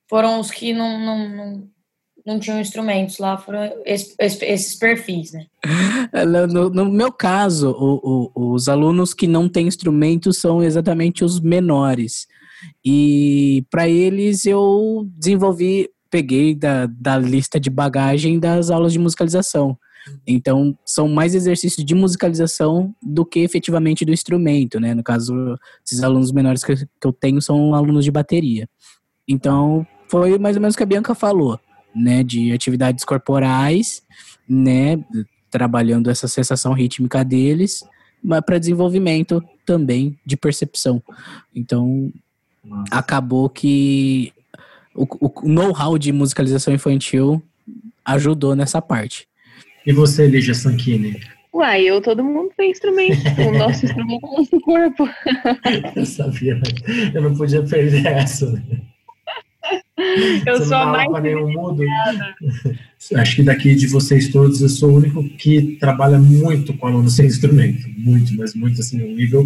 [0.08, 1.70] Foram os que não, não, não
[2.26, 5.46] não tinham instrumentos lá, foram esses, esses perfis, né?
[6.50, 11.40] No, no meu caso, o, o, os alunos que não têm instrumentos são exatamente os
[11.40, 12.28] menores.
[12.84, 19.78] E para eles eu desenvolvi, peguei da, da lista de bagagem das aulas de musicalização.
[20.26, 24.94] Então, são mais exercícios de musicalização do que efetivamente do instrumento, né?
[24.94, 25.34] No caso,
[25.86, 28.68] esses alunos menores que, que eu tenho são alunos de bateria.
[29.28, 31.60] Então, foi mais ou menos o que a Bianca falou
[31.96, 34.04] né, de atividades corporais,
[34.48, 35.04] né,
[35.50, 37.84] trabalhando essa sensação rítmica deles,
[38.22, 41.02] mas para desenvolvimento também de percepção.
[41.56, 42.12] Então,
[42.64, 42.84] Nossa.
[42.92, 44.34] acabou que
[44.94, 47.42] o, o know-how de musicalização infantil
[48.04, 49.28] ajudou nessa parte.
[49.86, 51.20] E você, Lígia Sanchini?
[51.54, 53.18] Uai, eu, todo mundo tem instrumento.
[53.48, 55.08] o nosso instrumento é o nosso corpo.
[55.96, 56.62] eu sabia,
[57.14, 58.52] eu não podia perder essa.
[58.52, 58.82] Né?
[60.46, 61.24] Eu Você sou a mais.
[61.24, 61.84] Nenhum mudo.
[63.16, 67.16] Acho que daqui de vocês todos eu sou o único que trabalha muito com alunos
[67.16, 67.88] sem instrumento.
[67.98, 69.46] Muito, mas muito assim, um nível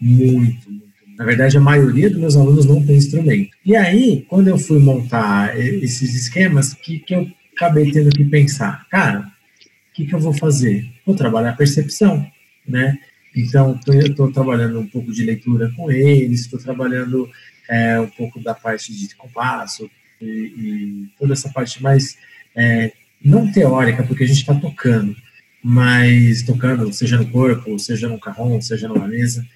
[0.00, 0.88] muito, muito.
[1.16, 3.50] Na verdade, a maioria dos meus alunos não tem instrumento.
[3.64, 7.26] E aí, quando eu fui montar esses esquemas, que, que eu
[7.56, 8.86] acabei tendo que pensar?
[8.88, 10.88] Cara, o que, que eu vou fazer?
[11.04, 12.24] Vou trabalhar a percepção,
[12.66, 12.96] né?
[13.34, 17.28] Então, eu estou trabalhando um pouco de leitura com eles, estou trabalhando
[17.68, 22.16] é, um pouco da parte de compasso e, e toda essa parte mais
[22.56, 25.14] é, não teórica, porque a gente está tocando,
[25.62, 29.46] mas tocando, seja no corpo, seja no carrom, seja numa mesa.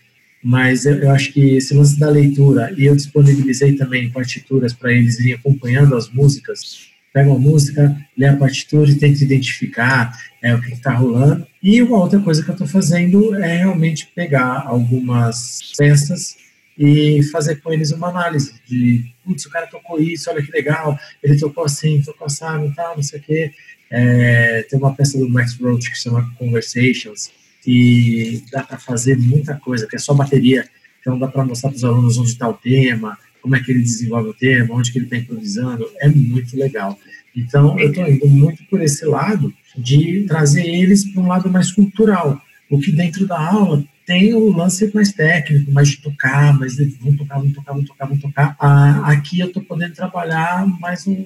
[0.42, 4.92] Mas eu, eu acho que esse lance da leitura, e eu disponibilizei também partituras para
[4.92, 10.54] eles irem acompanhando as músicas, pega uma música, lê a partitura e tenta identificar é,
[10.54, 11.46] o que está rolando.
[11.62, 16.36] E uma outra coisa que eu estou fazendo é realmente pegar algumas peças
[16.78, 20.98] e fazer com eles uma análise de, putz, o cara tocou isso, olha que legal,
[21.22, 23.52] ele tocou assim, tocou assim, e tal, não sei o quê.
[23.90, 27.30] É, tem uma peça do Max Roach que chama Conversations,
[27.66, 30.68] e dá para fazer muita coisa, que é só bateria,
[31.00, 33.82] então dá para mostrar para os alunos onde está o tema, como é que ele
[33.82, 36.98] desenvolve o tema, onde que ele está improvisando, é muito legal.
[37.34, 41.72] Então, eu estou indo muito por esse lado de trazer eles para um lado mais
[41.72, 46.76] cultural, o que dentro da aula tem o lance mais técnico, mais de tocar, mais
[46.76, 48.56] de vão tocar, vão tocar, vão tocar, vão tocar.
[48.58, 51.24] Ah, aqui eu estou podendo trabalhar mais um,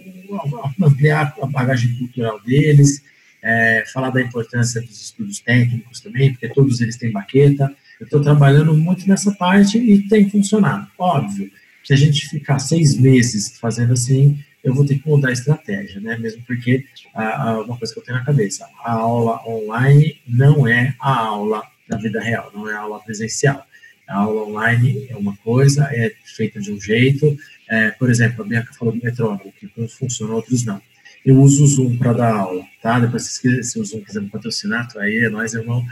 [0.82, 3.02] ampliar a bagagem cultural deles,
[3.42, 7.74] é, falar da importância dos estudos técnicos também, porque todos eles têm baqueta.
[7.98, 10.86] Eu estou trabalhando muito nessa parte e tem funcionado.
[10.98, 11.50] Óbvio,
[11.82, 16.00] se a gente ficar seis meses fazendo assim, eu vou ter que mudar a estratégia,
[16.00, 16.18] né?
[16.18, 16.84] Mesmo porque
[17.14, 21.62] ah, uma coisa que eu tenho na cabeça, a aula online não é a aula
[21.88, 23.66] da vida real, não é aula presencial.
[24.08, 27.36] A aula online é uma coisa, é feita de um jeito.
[27.68, 30.80] É, por exemplo, a Bianca falou do metrônomo, que uns funcionam, outros não.
[31.24, 33.00] Eu uso o Zoom para dar aula, tá?
[33.00, 35.84] Depois, se, se o Zoom quiser me patrocinar, tá aí, é nóis, irmão.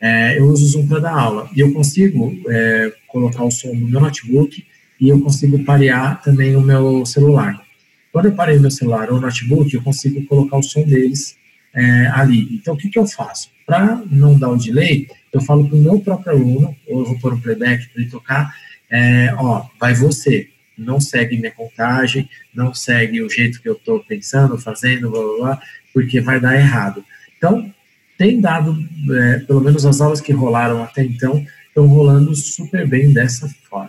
[0.00, 1.48] É, eu uso o Zoom para dar aula.
[1.54, 4.66] E eu consigo é, colocar o som no meu notebook
[5.00, 7.64] e eu consigo parear também o meu celular.
[8.12, 11.36] Quando eu parei meu celular ou notebook, eu consigo colocar o som deles
[11.72, 12.48] é, ali.
[12.52, 13.48] Então, o que, que eu faço?
[13.64, 17.18] Para não dar o delay, eu falo para o meu próprio aluno, ou eu vou
[17.18, 18.54] pôr um playback para ele tocar,
[18.90, 24.00] é, ó, vai você, não segue minha contagem, não segue o jeito que eu estou
[24.00, 25.62] pensando, fazendo, blá, blá, blá,
[25.94, 27.04] porque vai dar errado.
[27.36, 27.72] Então,
[28.18, 28.76] tem dado,
[29.12, 33.79] é, pelo menos as aulas que rolaram até então, estão rolando super bem dessa forma.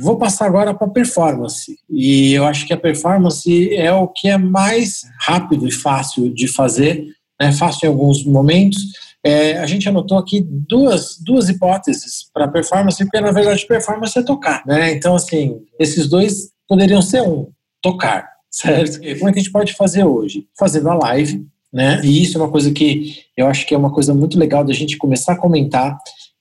[0.00, 1.78] Vou passar agora para performance.
[1.88, 6.48] E eu acho que a performance é o que é mais rápido e fácil de
[6.48, 7.06] fazer,
[7.40, 7.52] né?
[7.52, 8.80] fácil em alguns momentos.
[9.24, 14.22] É, a gente anotou aqui duas, duas hipóteses para performance, porque na verdade performance é
[14.22, 14.64] tocar.
[14.66, 14.92] Né?
[14.92, 17.48] Então, assim, esses dois poderiam ser um,
[17.82, 18.30] tocar.
[18.50, 19.02] certo?
[19.04, 20.46] E como é que a gente pode fazer hoje?
[20.58, 22.00] Fazendo a live, né?
[22.02, 24.72] E isso é uma coisa que eu acho que é uma coisa muito legal da
[24.72, 25.96] gente começar a comentar,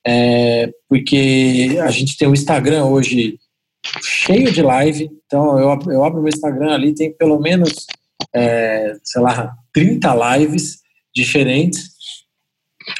[0.05, 3.37] é, porque a gente tem o Instagram hoje
[4.01, 7.87] cheio de live, então eu, eu abro meu Instagram ali, tem pelo menos,
[8.33, 10.79] é, sei lá, 30 lives
[11.13, 11.89] diferentes,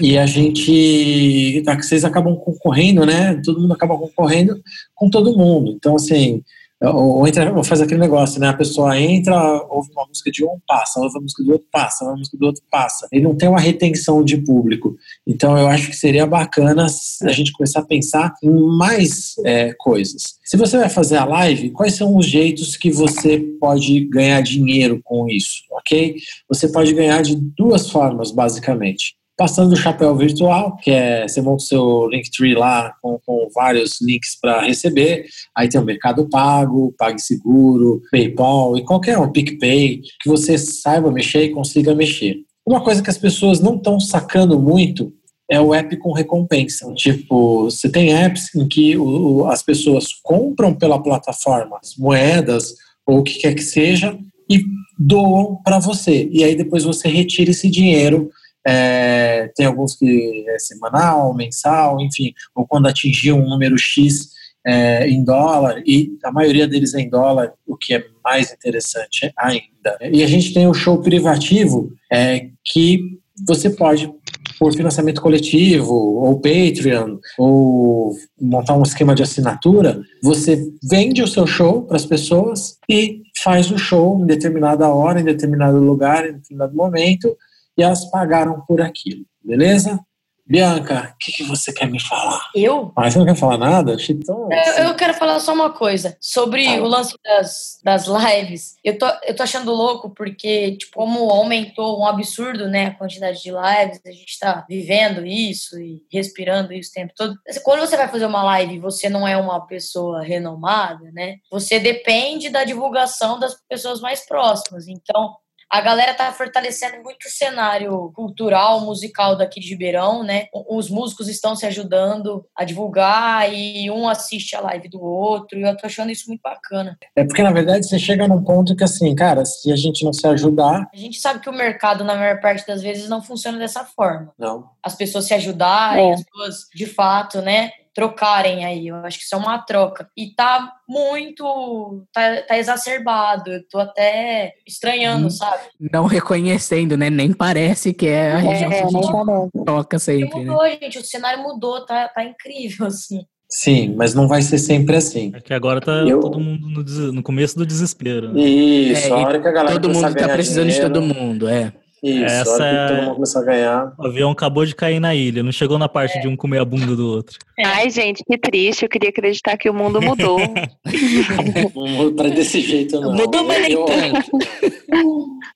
[0.01, 3.41] e a gente, vocês acabam concorrendo, né?
[3.43, 4.61] Todo mundo acaba concorrendo
[4.95, 5.71] com todo mundo.
[5.71, 6.43] Então, assim,
[6.81, 8.47] ou, entra, ou faz aquele negócio, né?
[8.47, 9.35] A pessoa entra,
[9.69, 12.37] ouve uma música de um, passa, ouve uma música do outro, passa, ouve uma música
[12.37, 13.07] do outro, passa.
[13.11, 14.95] E não tem uma retenção de público.
[15.27, 16.85] Então eu acho que seria bacana
[17.23, 20.39] a gente começar a pensar em mais é, coisas.
[20.45, 25.01] Se você vai fazer a live, quais são os jeitos que você pode ganhar dinheiro
[25.03, 26.15] com isso, ok?
[26.47, 31.63] Você pode ganhar de duas formas, basicamente passando o chapéu virtual, que é você monta
[31.63, 35.27] o seu Linktree lá com, com vários links para receber.
[35.55, 41.45] Aí tem o Mercado Pago, PagSeguro, PayPal e qualquer um, PicPay, que você saiba mexer
[41.45, 42.35] e consiga mexer.
[42.67, 45.13] Uma coisa que as pessoas não estão sacando muito
[45.49, 46.93] é o app com recompensa.
[46.93, 52.73] Tipo, você tem apps em que o, as pessoas compram pela plataforma moedas
[53.07, 54.65] ou o que quer que seja e
[54.99, 56.27] doam para você.
[56.29, 58.29] E aí depois você retira esse dinheiro
[58.65, 64.29] é, tem alguns que é semanal, mensal, enfim, ou quando atingir um número X
[64.65, 69.31] é, em dólar, e a maioria deles é em dólar, o que é mais interessante
[69.37, 69.97] ainda.
[70.11, 73.17] E a gente tem o show privativo, é, que
[73.47, 74.11] você pode
[74.59, 81.47] por financiamento coletivo, ou Patreon, ou montar um esquema de assinatura, você vende o seu
[81.47, 86.33] show para as pessoas e faz o show em determinada hora, em determinado lugar, em
[86.33, 87.35] determinado momento,
[87.79, 89.99] e elas pagaram por aquilo, beleza?
[90.45, 92.49] Bianca, o que, que, você quer me falar?
[92.55, 92.91] Eu?
[92.95, 93.95] Ah, você não quer falar nada?
[94.25, 94.49] Tão...
[94.51, 96.81] Eu, eu, quero falar só uma coisa sobre ah.
[96.81, 98.75] o lance das, das lives.
[98.83, 103.43] Eu tô, eu tô achando louco porque, tipo, como aumentou um absurdo, né, a quantidade
[103.43, 107.35] de lives, a gente tá vivendo isso e respirando isso o tempo todo.
[107.63, 111.79] Quando você vai fazer uma live e você não é uma pessoa renomada, né, você
[111.79, 114.87] depende da divulgação das pessoas mais próximas.
[114.87, 115.35] Então,
[115.69, 120.47] a galera tá fortalecendo muito o cenário cultural, musical daqui de Ribeirão, né?
[120.67, 125.61] Os músicos estão se ajudando a divulgar e um assiste a live do outro, e
[125.61, 126.97] eu tô achando isso muito bacana.
[127.15, 130.11] É porque, na verdade, você chega num ponto que, assim, cara, se a gente não
[130.11, 130.89] se ajudar.
[130.91, 134.33] A gente sabe que o mercado, na maior parte das vezes, não funciona dessa forma.
[134.37, 134.69] Não.
[134.81, 136.13] As pessoas se ajudarem, é.
[136.13, 137.71] as pessoas, de fato, né?
[137.93, 138.87] Trocarem aí.
[138.87, 140.09] Eu acho que isso é uma troca.
[140.17, 142.05] E tá muito.
[142.13, 143.51] tá, tá exacerbado.
[143.51, 145.63] Eu tô até estranhando, hum, sabe?
[145.91, 147.09] Não reconhecendo, né?
[147.09, 150.39] Nem parece que é a é, região é, que a gente toca sempre.
[150.39, 150.77] Mudou, né?
[150.81, 150.99] gente.
[150.99, 153.21] O cenário mudou, tá, tá incrível, assim.
[153.51, 155.31] Sim, mas não vai ser sempre assim.
[155.33, 156.19] É que agora tá eu...
[156.19, 158.31] todo mundo no, no, começo do desespero.
[158.31, 158.41] Né?
[158.41, 161.49] Isso, é, a hora que a galera Todo mundo tá precisando dinheiro, de todo mundo,
[161.49, 161.73] é.
[162.01, 162.87] Isso, Essa é...
[162.87, 163.93] todo mundo começar a ganhar.
[163.97, 166.21] O avião acabou de cair na ilha, não chegou na parte é.
[166.21, 167.37] de um comer a bunda do outro.
[167.63, 168.83] Ai, gente, que triste.
[168.83, 170.39] Eu queria acreditar que o mundo mudou.
[172.15, 173.13] Para desse jeito, não.
[173.13, 174.31] Mudou, mas nem tanto.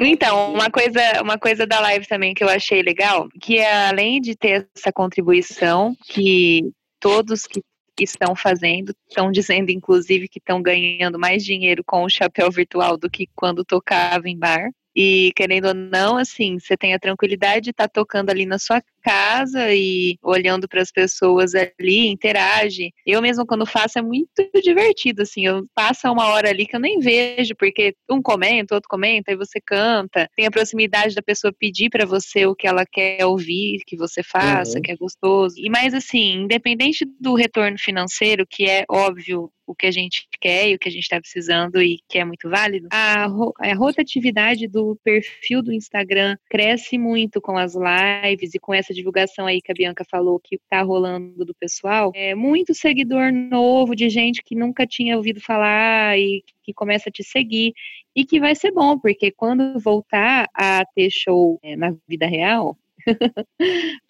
[0.00, 4.20] Então, uma coisa, uma coisa da live também que eu achei legal, que é, além
[4.20, 7.60] de ter essa contribuição que todos que
[8.00, 13.10] estão fazendo, estão dizendo inclusive que estão ganhando mais dinheiro com o chapéu virtual do
[13.10, 14.70] que quando tocava em bar.
[14.94, 18.58] E querendo ou não, assim, você tem a tranquilidade de estar tá tocando ali na
[18.58, 22.92] sua casa e olhando para as pessoas ali, interage.
[23.06, 24.28] Eu mesmo quando faço é muito
[24.62, 28.88] divertido, assim, eu passo uma hora ali que eu nem vejo, porque um comenta, outro
[28.88, 30.28] comenta, e você canta.
[30.36, 34.22] Tem a proximidade da pessoa pedir para você o que ela quer ouvir, que você
[34.22, 34.82] faça, uhum.
[34.82, 35.54] que é gostoso.
[35.58, 40.68] E mais assim, independente do retorno financeiro, que é óbvio o que a gente quer
[40.68, 44.68] e o que a gente está precisando e que é muito válido, a, a rotatividade
[44.68, 49.60] do perfil do Instagram cresce muito com as lives e com essa essa divulgação aí
[49.60, 54.42] que a Bianca falou que tá rolando do pessoal, é muito seguidor novo de gente
[54.44, 57.72] que nunca tinha ouvido falar e que começa a te seguir
[58.14, 62.76] e que vai ser bom, porque quando voltar a ter show é, na vida real,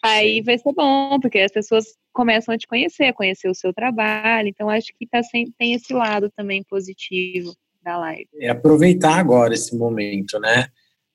[0.02, 3.72] aí vai ser bom, porque as pessoas começam a te conhecer, a conhecer o seu
[3.72, 4.48] trabalho.
[4.48, 8.28] Então, acho que tá sempre, tem esse lado também positivo da live.
[8.38, 10.66] É aproveitar agora esse momento, né?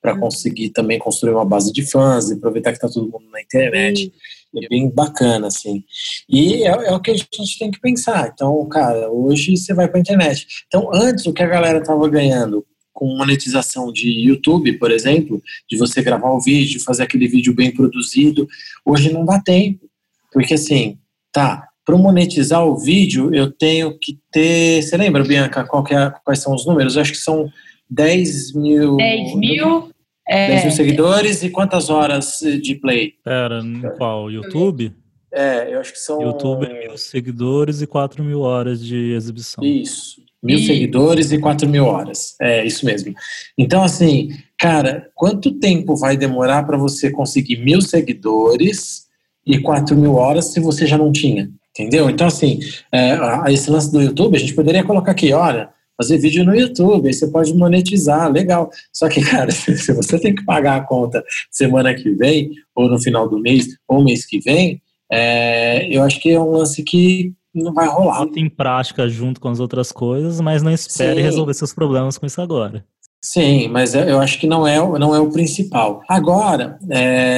[0.02, 0.22] Para uhum.
[0.22, 4.12] conseguir também construir uma base de fãs e aproveitar que está todo mundo na internet.
[4.56, 5.84] É bem bacana, assim.
[6.30, 8.32] E é, é, o que a gente tem que pensar.
[8.34, 10.48] Então, cara, hoje você vai para a internet.
[10.68, 15.78] Então, antes, o que a galera estava ganhando com monetização de YouTube, por exemplo, de
[15.78, 18.48] você gravar o vídeo, fazer aquele vídeo bem produzido,
[18.84, 19.88] hoje não dá tempo.
[20.32, 20.98] Porque, assim,
[21.32, 24.82] tá, para monetizar o vídeo, eu tenho que ter.
[24.82, 26.96] Você lembra, Bianca, é, quais são os números?
[26.96, 27.50] Eu acho que são
[27.90, 28.98] 10 mil.
[28.98, 29.90] 10 mil.
[30.30, 33.14] 10 mil seguidores e quantas horas de play?
[33.24, 34.30] Pera, no qual?
[34.30, 34.94] YouTube?
[35.32, 36.22] É, eu acho que são.
[36.22, 39.64] YouTube mil seguidores e 4 mil horas de exibição.
[39.64, 40.22] Isso.
[40.44, 42.36] Mil E- seguidores e 4 mil horas.
[42.42, 43.14] É, isso mesmo.
[43.58, 44.30] Então, assim,
[44.60, 49.08] cara, quanto tempo vai demorar para você conseguir mil seguidores
[49.46, 51.50] e 4 mil horas se você já não tinha?
[51.72, 52.10] Entendeu?
[52.10, 52.60] Então, assim,
[52.92, 56.56] é, a- esse lance do YouTube, a gente poderia colocar aqui, olha, fazer vídeo no
[56.56, 58.70] YouTube, aí você pode monetizar, legal.
[58.94, 63.02] Só que, cara, se você tem que pagar a conta semana que vem, ou no
[63.02, 64.82] final do mês, ou mês que vem,
[65.12, 68.20] é, eu acho que é um lance que não vai rolar.
[68.20, 71.24] Bota em prática junto com as outras coisas, mas não espere Sim.
[71.24, 72.86] resolver seus problemas com isso agora.
[73.20, 76.02] Sim, mas eu acho que não é, não é o principal.
[76.08, 76.78] Agora,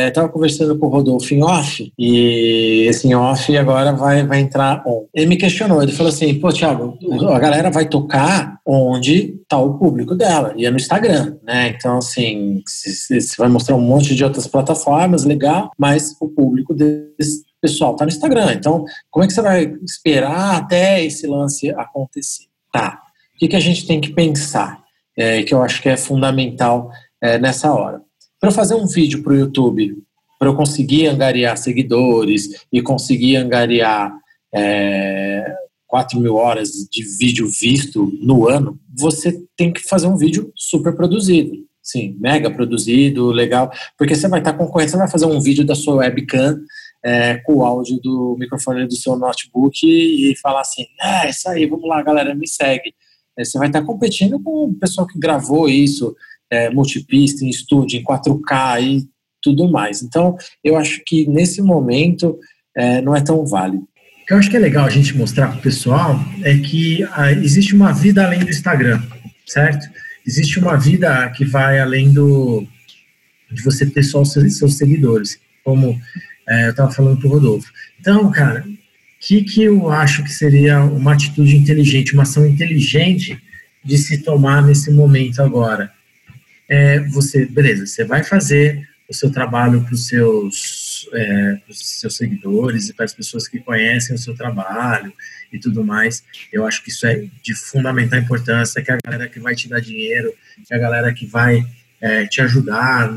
[0.08, 5.06] estava conversando com o Rodolfo em off, e esse off agora vai, vai entrar on.
[5.14, 6.98] Ele me questionou, ele falou assim, pô, Thiago,
[7.30, 11.70] a galera vai tocar onde está o público dela, e é no Instagram, né?
[11.70, 17.44] Então, assim, você vai mostrar um monte de outras plataformas, legal, mas o público desse
[17.62, 18.54] pessoal está no Instagram.
[18.54, 22.46] Então, como é que você vai esperar até esse lance acontecer?
[22.72, 23.02] Tá,
[23.34, 24.79] o que, que a gente tem que pensar?
[25.20, 26.90] É, que eu acho que é fundamental
[27.22, 28.02] é, nessa hora.
[28.40, 29.98] Para eu fazer um vídeo para o YouTube,
[30.40, 34.18] para eu conseguir angariar seguidores e conseguir angariar
[34.56, 35.54] é,
[35.88, 40.96] 4 mil horas de vídeo visto no ano, você tem que fazer um vídeo super
[40.96, 41.52] produzido.
[41.84, 45.76] Sim, mega produzido, legal, porque você vai estar concorrendo, você vai fazer um vídeo da
[45.76, 46.60] sua webcam
[47.04, 51.66] é, com o áudio do microfone do seu notebook e, falar assim, é isso aí,
[51.66, 52.94] vamos lá, galera, me segue.
[53.40, 56.14] É, Você vai estar competindo com o pessoal que gravou isso,
[56.52, 59.08] é, multipista, em estúdio, em 4K e
[59.42, 60.04] tudo mais.
[60.04, 62.38] Então, eu acho que nesse momento
[62.76, 63.88] é, não é tão válido.
[64.30, 67.74] Eu acho que é legal a gente mostrar para o pessoal é que ah, existe
[67.74, 69.02] uma vida além do Instagram,
[69.48, 69.90] certo?
[70.28, 72.68] Existe uma vida que vai além do
[73.52, 76.00] de você ter só os seus, seus seguidores, como
[76.48, 77.72] é, eu estava falando para o Rodolfo.
[78.00, 78.64] Então, cara,
[79.20, 83.42] que, que eu acho que seria uma atitude inteligente, uma ação inteligente
[83.84, 85.92] de se tomar nesse momento agora?
[86.68, 92.90] É, você, beleza, você vai fazer o seu trabalho para os seus, é, seus seguidores
[92.90, 95.12] e para as pessoas que conhecem o seu trabalho
[95.52, 96.24] e tudo mais.
[96.54, 99.82] Eu acho que isso é de fundamental importância, que a galera que vai te dar
[99.82, 100.32] dinheiro,
[100.66, 101.66] que a galera que vai
[102.00, 103.12] é, te ajudar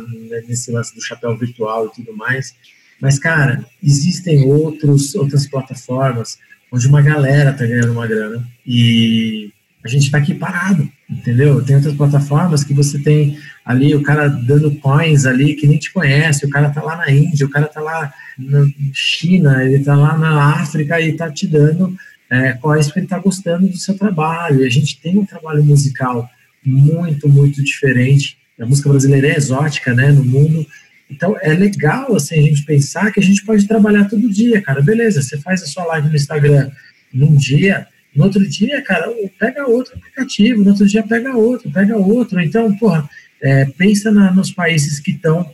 [0.49, 2.55] nesse lance do chapéu virtual e tudo mais.
[3.03, 6.39] Mas, cara, existem outros, outras plataformas
[6.71, 9.51] onde uma galera tá ganhando uma grana e
[9.85, 11.61] a gente tá aqui parado, entendeu?
[11.65, 15.93] Tem outras plataformas que você tem ali o cara dando coins ali que nem te
[15.93, 19.97] conhece, o cara tá lá na Índia, o cara tá lá na China, ele tá
[19.97, 21.97] lá na África e tá te dando
[22.31, 24.63] é, coins porque ele tá gostando do seu trabalho.
[24.63, 26.31] E a gente tem um trabalho musical
[26.65, 28.39] muito, muito diferente.
[28.61, 30.65] A música brasileira é exótica, né, no mundo.
[31.13, 34.81] Então é legal assim a gente pensar que a gente pode trabalhar todo dia, cara.
[34.81, 36.71] Beleza, você faz a sua live no Instagram
[37.13, 37.87] num dia,
[38.17, 39.07] no outro dia, cara,
[39.39, 42.41] pega outro aplicativo, no outro dia pega outro, pega outro.
[42.41, 43.09] Então, porra,
[43.43, 45.49] é, pensa na, nos países que estão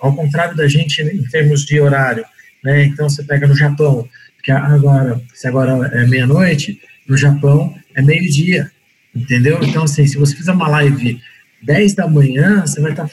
[0.00, 2.24] ao contrário da gente em termos de horário,
[2.62, 2.84] né?
[2.84, 4.08] Então você pega no Japão,
[4.42, 8.70] que agora, se agora é meia-noite, no Japão é meio-dia,
[9.14, 9.58] entendeu?
[9.62, 11.20] Então, assim, se você fizer uma live
[11.62, 13.08] 10 da manhã, você vai estar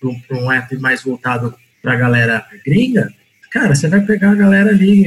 [0.00, 3.12] para um app mais voltado para a galera gringa,
[3.50, 5.04] cara, você vai pegar a galera ali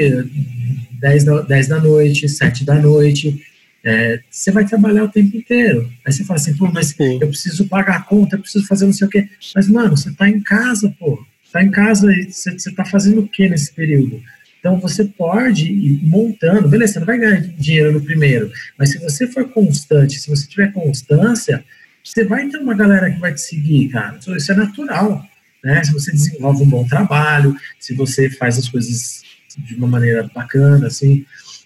[0.99, 3.43] 10 da, 10 da noite, 7 da noite,
[3.83, 5.91] é, você vai trabalhar o tempo inteiro.
[6.05, 8.93] Aí você fala assim, pô, mas eu preciso pagar a conta, eu preciso fazer não
[8.93, 9.27] sei o quê.
[9.53, 11.23] Mas, mano, você tá em casa, pô.
[11.51, 14.21] Tá em casa e você, você tá fazendo o quê nesse período?
[14.59, 18.97] Então você pode ir montando, beleza, você não vai ganhar dinheiro no primeiro, mas se
[18.97, 21.63] você for constante, se você tiver constância,
[22.03, 24.19] você vai ter uma galera que vai te seguir, cara.
[24.35, 25.23] Isso é natural,
[25.63, 25.83] né?
[25.83, 29.21] Se você desenvolve um bom trabalho, se você faz as coisas
[29.57, 31.25] de uma maneira bacana, assim.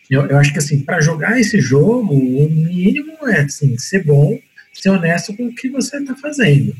[0.09, 4.39] Eu, eu acho que, assim, para jogar esse jogo, o mínimo é, assim, ser bom,
[4.73, 6.75] ser honesto com o que você está fazendo,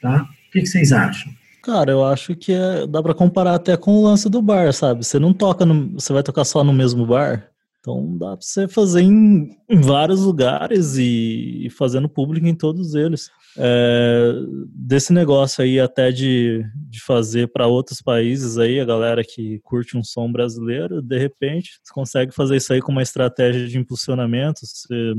[0.00, 0.22] tá?
[0.48, 1.32] O que, que vocês acham?
[1.62, 5.04] Cara, eu acho que é, dá para comparar até com o lance do bar, sabe?
[5.04, 7.51] Você não toca, no, você vai tocar só no mesmo bar,
[7.82, 13.28] então dá para você fazer em, vários lugares e, e fazendo público em todos eles.
[13.58, 14.32] É,
[14.68, 19.96] desse negócio aí até de, de fazer para outros países aí, a galera que curte
[19.96, 24.60] um som brasileiro, de repente você consegue fazer isso aí com uma estratégia de impulsionamento.
[24.64, 25.14] Você,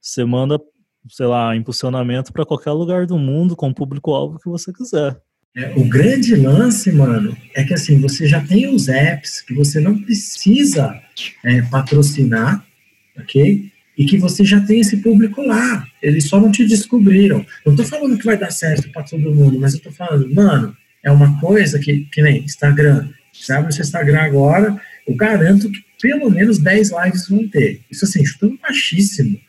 [0.00, 0.56] você manda,
[1.10, 5.20] sei lá, impulsionamento para qualquer lugar do mundo com o público-alvo que você quiser.
[5.58, 9.80] É, o grande lance, mano, é que assim, você já tem os apps que você
[9.80, 11.02] não precisa
[11.44, 12.64] é, patrocinar,
[13.18, 13.70] ok?
[13.98, 15.84] e que você já tem esse público lá.
[16.00, 17.44] Eles só não te descobriram.
[17.66, 20.76] Não estou falando que vai dar certo para todo mundo, mas eu estou falando, mano,
[21.02, 23.10] é uma coisa que, que nem Instagram.
[23.32, 27.80] Você abre o seu Instagram agora, eu garanto que pelo menos 10 lives vão ter.
[27.90, 29.40] Isso assim, chutando baixíssimo.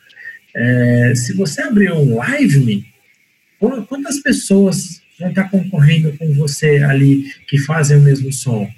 [0.52, 2.84] É, se você abrir um live,
[3.88, 8.68] quantas pessoas vão estar concorrendo com você ali que fazem o mesmo som?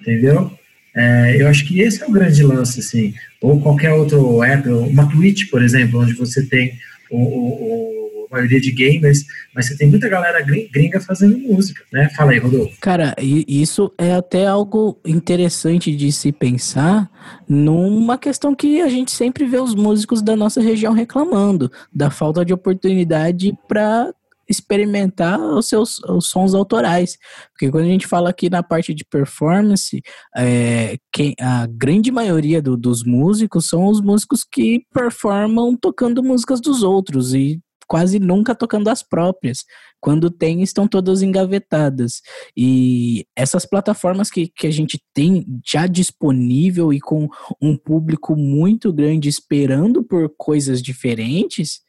[0.00, 0.50] Entendeu?
[0.94, 3.14] É, eu acho que esse é o grande lance, assim.
[3.40, 6.78] Ou qualquer outro app, uma Twitch, por exemplo, onde você tem
[7.10, 9.24] o, o, a maioria de gamers,
[9.54, 12.10] mas você tem muita galera gringa fazendo música, né?
[12.10, 12.76] Fala aí, Rodolfo.
[12.80, 17.10] Cara, isso é até algo interessante de se pensar
[17.48, 22.44] numa questão que a gente sempre vê os músicos da nossa região reclamando, da falta
[22.44, 24.12] de oportunidade para
[24.52, 27.16] experimentar os seus os sons autorais.
[27.52, 30.00] Porque quando a gente fala aqui na parte de performance,
[30.36, 36.60] é, quem, a grande maioria do, dos músicos são os músicos que performam tocando músicas
[36.60, 37.60] dos outros e
[37.92, 39.64] quase nunca tocando as próprias.
[40.00, 42.22] Quando tem, estão todas engavetadas.
[42.56, 47.28] E essas plataformas que, que a gente tem já disponível e com
[47.60, 51.80] um público muito grande esperando por coisas diferentes,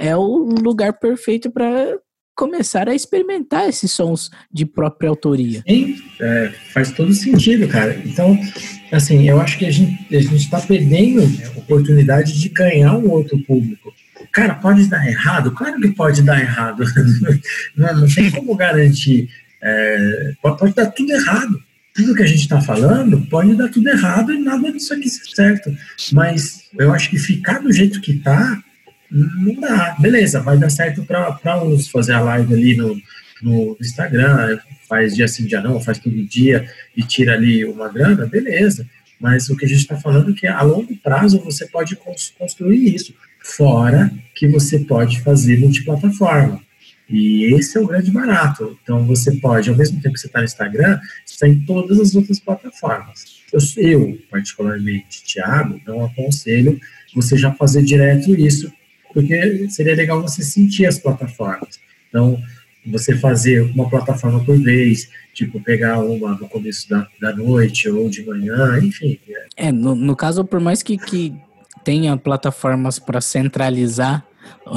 [0.00, 1.98] é o lugar perfeito para
[2.34, 5.62] começar a experimentar esses sons de própria autoria.
[5.68, 8.00] Sim, é, faz todo sentido, cara.
[8.02, 8.38] Então,
[8.90, 13.38] assim, eu acho que a gente a está perdendo a oportunidade de ganhar um outro
[13.44, 13.92] público.
[14.32, 15.50] Cara, pode dar errado?
[15.50, 16.82] Claro que pode dar errado.
[17.76, 19.28] não, não tem como garantir.
[19.62, 24.32] É, pode, dar tudo errado tudo que a gente está falando pode dar tudo errado
[24.32, 25.76] e nada disso aqui ser certo.
[26.12, 28.62] Mas eu acho que ficar do jeito que está
[29.10, 29.96] não dá.
[29.98, 33.00] Beleza, vai dar certo para uns fazer a live ali no,
[33.42, 34.58] no Instagram,
[34.88, 38.86] faz dia sim, dia não, faz todo dia e tira ali uma grana, beleza.
[39.20, 41.96] Mas o que a gente está falando é que a longo prazo você pode
[42.38, 46.60] construir isso, fora que você pode fazer multiplataforma.
[47.08, 48.78] E esse é o grande barato.
[48.82, 52.14] Então você pode, ao mesmo tempo que você está no Instagram, estar em todas as
[52.14, 53.40] outras plataformas.
[53.52, 56.80] Eu, eu particularmente, Thiago, não aconselho
[57.14, 58.72] você já fazer direto isso,
[59.12, 61.80] porque seria legal você sentir as plataformas.
[62.08, 62.38] Então,
[62.86, 68.08] você fazer uma plataforma por vez, tipo, pegar uma no começo da, da noite ou
[68.08, 69.18] de manhã, enfim.
[69.56, 71.34] É, é no, no caso, por mais que, que
[71.84, 74.24] tenha plataformas para centralizar,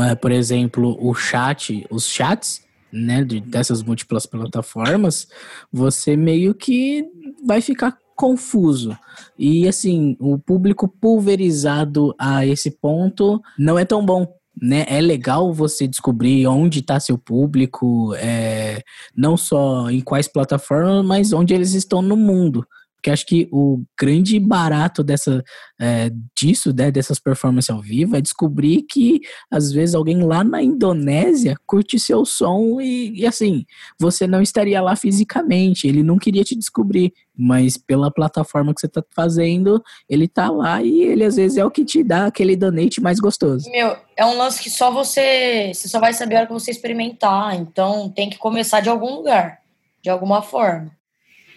[0.10, 2.62] é, por exemplo, o chat, os chats,
[2.92, 5.28] né, de, dessas múltiplas plataformas,
[5.72, 7.06] você meio que
[7.46, 8.98] vai ficar confuso.
[9.38, 14.28] E assim, o público pulverizado a esse ponto não é tão bom.
[14.62, 14.86] Né?
[14.88, 18.84] É legal você descobrir onde está seu público, é,
[19.16, 22.66] não só em quais plataformas, mas onde eles estão no mundo.
[23.04, 25.44] Porque acho que o grande barato dessa,
[25.78, 29.20] é, disso, né, dessas performances ao vivo, é descobrir que
[29.52, 33.66] às vezes alguém lá na Indonésia curte seu som e, e assim,
[34.00, 38.88] você não estaria lá fisicamente, ele não queria te descobrir, mas pela plataforma que você
[38.88, 42.56] está fazendo, ele tá lá e ele às vezes é o que te dá aquele
[42.56, 43.70] donate mais gostoso.
[43.70, 46.72] Meu, é um lance que só você, você só vai saber a hora que você
[46.72, 49.60] experimentar, então tem que começar de algum lugar,
[50.02, 50.90] de alguma forma.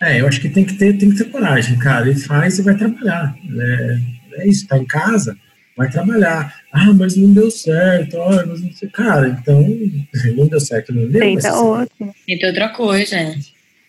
[0.01, 2.11] É, eu acho que tem que ter, tem que ter coragem, cara.
[2.11, 3.37] E faz e vai trabalhar.
[3.59, 3.99] É,
[4.35, 5.37] é isso, tá em casa,
[5.77, 6.55] vai trabalhar.
[6.73, 8.89] Ah, mas não deu certo, ah, mas não sei.
[8.89, 9.63] Cara, então,
[10.37, 11.21] não deu certo, não deu.
[11.21, 12.15] Tenta outro.
[12.27, 13.39] Tenta outra coisa, né?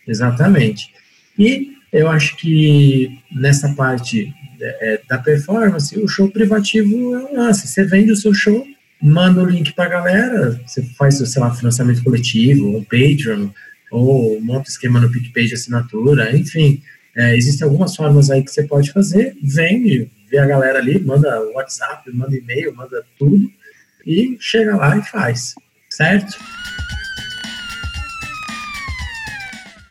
[0.06, 0.90] Exatamente.
[1.38, 7.68] E eu acho que nessa parte é, da performance, o show privativo é um lance.
[7.68, 8.66] Você vende o seu show,
[9.00, 13.48] manda o link pra galera, você faz, sei lá, financiamento coletivo, um Patreon,
[13.90, 16.82] ou monta esquema no PicPay de assinatura, enfim.
[17.16, 21.40] É, existem algumas formas aí que você pode fazer, vende, vê a galera ali, manda
[21.52, 23.50] WhatsApp, manda e-mail, manda tudo,
[24.06, 25.54] e chega lá e faz,
[25.90, 26.38] certo?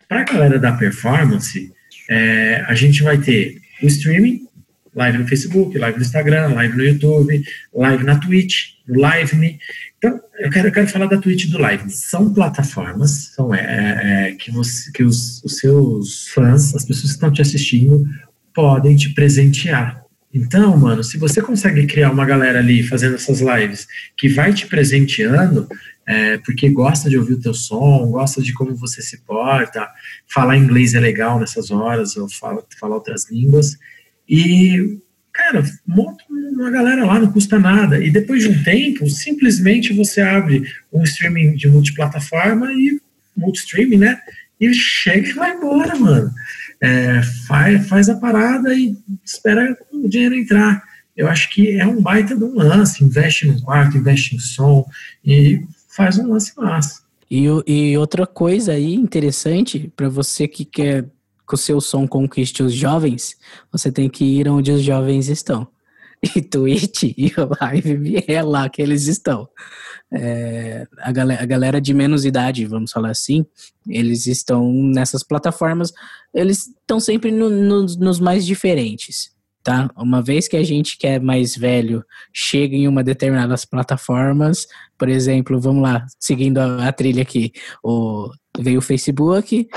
[0.08, 1.72] Para a galera da performance,
[2.10, 4.47] é, a gente vai ter o streaming,
[4.98, 7.44] live no Facebook, live no Instagram, live no YouTube,
[7.74, 9.60] live na Twitch, no LiveMe.
[9.98, 11.90] Então, eu quero, eu quero falar da Twitch do Live.
[11.90, 17.16] São plataformas são, é, é, que, você, que os, os seus fãs, as pessoas que
[17.16, 18.04] estão te assistindo,
[18.54, 20.04] podem te presentear.
[20.34, 23.88] Então, mano, se você consegue criar uma galera ali fazendo essas lives
[24.18, 25.68] que vai te presenteando,
[26.08, 29.88] é, porque gosta de ouvir o teu som, gosta de como você se porta,
[30.28, 33.78] falar inglês é legal nessas horas, ou fala, falar outras línguas,
[34.28, 35.00] e
[35.38, 38.04] Cara, monta uma galera lá, não custa nada.
[38.04, 43.00] E depois de um tempo, simplesmente você abre um streaming de multiplataforma e
[43.36, 44.20] multistreaming, né?
[44.60, 46.32] E chega e vai embora, mano.
[46.82, 50.84] É, faz, faz a parada e espera o dinheiro entrar.
[51.16, 53.04] eu acho que é um baita de um lance.
[53.04, 54.86] Investe no quarto, investe em som
[55.24, 57.04] e faz um lance massa.
[57.30, 61.06] E, e outra coisa aí interessante para você que quer
[61.48, 63.36] que o seu som conquiste os jovens,
[63.72, 65.68] você tem que ir onde os jovens estão.
[66.36, 67.32] E Twitch e
[67.62, 69.48] Live é lá que eles estão.
[70.12, 73.46] É, a, galera, a galera de menos idade, vamos falar assim,
[73.88, 75.94] eles estão nessas plataformas,
[76.34, 79.38] eles estão sempre no, no, nos mais diferentes
[79.68, 79.92] tá?
[79.98, 84.66] Uma vez que a gente que é mais velho chega em uma determinadas plataformas,
[84.98, 87.52] por exemplo, vamos lá, seguindo a, a trilha aqui,
[87.84, 89.68] o, veio o Facebook,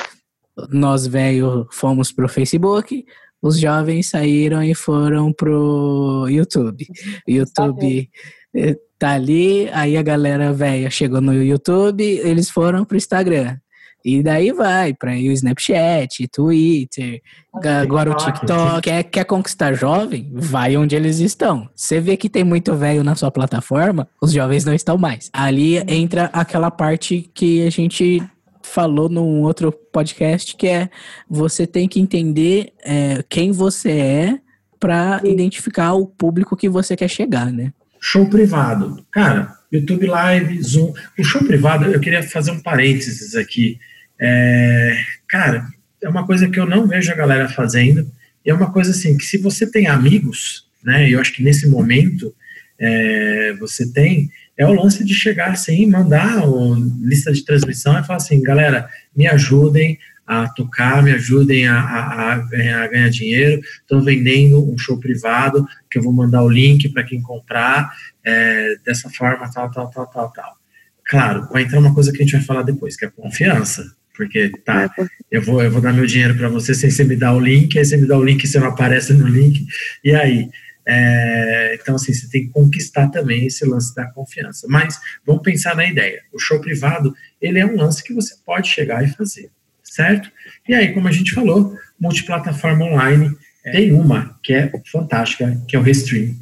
[0.71, 3.05] nós velho fomos pro Facebook,
[3.43, 6.87] os jovens saíram e foram pro YouTube.
[7.27, 8.11] YouTube
[8.53, 13.57] tá, tá ali, aí a galera velha chegou no YouTube, eles foram pro Instagram.
[14.05, 17.21] E daí vai para o Snapchat, Twitter,
[17.53, 18.81] agora o TikTok.
[18.81, 20.31] Quer, quer conquistar jovem?
[20.33, 21.69] Vai onde eles estão.
[21.75, 25.29] Você vê que tem muito velho na sua plataforma, os jovens não estão mais.
[25.33, 28.23] Ali entra aquela parte que a gente
[28.63, 30.91] falou num outro podcast, que é
[31.29, 34.39] você tem que entender é, quem você é
[34.79, 37.73] para identificar o público que você quer chegar, né?
[38.01, 39.05] Show privado.
[39.11, 40.93] Cara, YouTube Live, Zoom.
[41.19, 43.79] O show privado, eu queria fazer um parênteses aqui.
[44.19, 44.97] É,
[45.29, 45.67] cara,
[46.03, 48.11] é uma coisa que eu não vejo a galera fazendo.
[48.45, 51.69] E é uma coisa assim, que se você tem amigos, né, eu acho que nesse
[51.69, 52.35] momento
[52.81, 58.05] é, você tem, é o lance de chegar assim, mandar o, lista de transmissão e
[58.05, 63.11] falar assim, galera, me ajudem a tocar, me ajudem a, a, a, ganhar, a ganhar,
[63.11, 63.61] dinheiro.
[63.81, 67.91] Estou vendendo um show privado que eu vou mandar o link para quem comprar
[68.25, 70.57] é, dessa forma, tal, tal, tal, tal, tal.
[71.05, 73.85] Claro, vai entrar uma coisa que a gente vai falar depois, que é confiança.
[74.17, 74.89] Porque, tá,
[75.31, 77.77] eu vou, eu vou dar meu dinheiro para você sem você me dar o link,
[77.77, 79.67] aí você me dá o link e você não aparece no link,
[80.05, 80.49] e aí?
[80.93, 84.67] É, então, assim, você tem que conquistar também esse lance da confiança.
[84.69, 86.21] Mas vamos pensar na ideia.
[86.33, 89.51] O show privado, ele é um lance que você pode chegar e fazer,
[89.85, 90.33] certo?
[90.69, 95.79] E aí, como a gente falou, multiplataforma online, tem uma que é fantástica, que é
[95.79, 96.35] o Restream.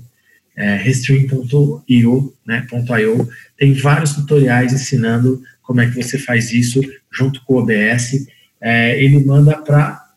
[0.57, 2.67] É, Restream.io, né,
[3.01, 3.29] .io,
[3.59, 6.81] tem vários tutoriais ensinando como é que você faz isso
[7.13, 8.27] junto com o OBS.
[8.63, 10.08] É, ele manda para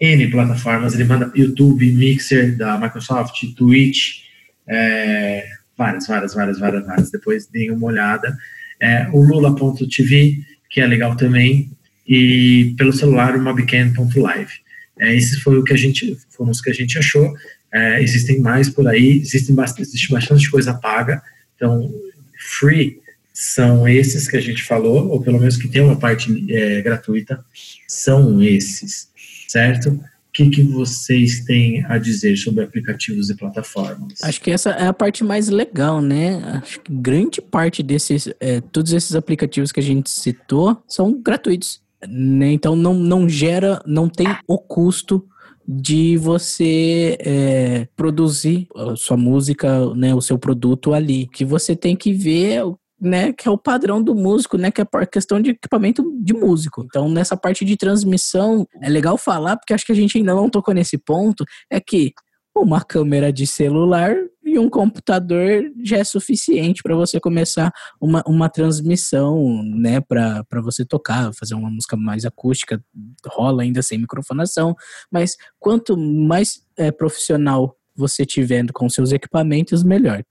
[0.00, 4.22] N plataformas, ele manda YouTube, Mixer da Microsoft, Twitch,
[4.66, 5.46] é,
[5.76, 7.10] várias, várias, várias, várias, várias.
[7.10, 8.36] Depois deem uma olhada.
[8.80, 10.38] É, o Lula.tv,
[10.70, 11.70] que é legal também,
[12.08, 14.52] e pelo celular o Mobcam.live.
[14.98, 17.34] É, esses foi o que a gente, foram os que a gente achou.
[17.72, 21.22] É, existem mais por aí, existem bastante, existe bastante coisa paga,
[21.54, 21.92] então
[22.36, 22.98] free
[23.32, 27.44] são esses que a gente falou, ou pelo menos que tem uma parte é, gratuita,
[27.86, 29.08] são esses,
[29.50, 29.90] certo?
[29.90, 34.22] O que, que vocês têm a dizer sobre aplicativos e plataformas?
[34.22, 36.40] Acho que essa é a parte mais legal, né?
[36.62, 41.82] Acho que grande parte desses, é, todos esses aplicativos que a gente citou são gratuitos.
[42.08, 42.52] Né?
[42.52, 45.26] Então não, não gera, não tem o custo
[45.66, 51.28] de você é, produzir a sua música, né, o seu produto ali.
[51.32, 52.62] Que você tem que ver
[53.00, 56.34] né, que é o padrão do músico, né, que é a questão de equipamento de
[56.34, 56.84] músico.
[56.84, 60.50] Então, nessa parte de transmissão, é legal falar, porque acho que a gente ainda não
[60.50, 62.12] tocou nesse ponto, é que
[62.54, 68.48] uma câmera de celular e um computador já é suficiente para você começar uma, uma
[68.48, 72.82] transmissão, né, para você tocar, fazer uma música mais acústica,
[73.26, 74.74] rola ainda sem microfonação,
[75.10, 80.24] mas quanto mais é, profissional você tiver com seus equipamentos, melhor.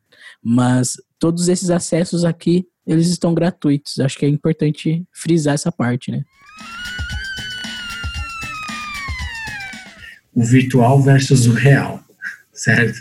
[0.44, 4.00] Mas todos esses acessos aqui, eles estão gratuitos.
[4.00, 6.24] Acho que é importante frisar essa parte, né?
[10.34, 12.02] O virtual versus o real,
[12.54, 12.98] certo?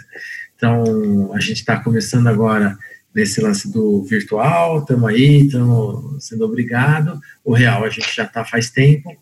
[0.57, 2.77] Então, a gente está começando agora
[3.14, 7.21] nesse lance do virtual, estamos aí, estamos sendo obrigado.
[7.45, 9.16] O real a gente já está faz tempo,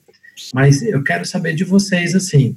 [0.55, 2.57] mas eu quero saber de vocês, assim,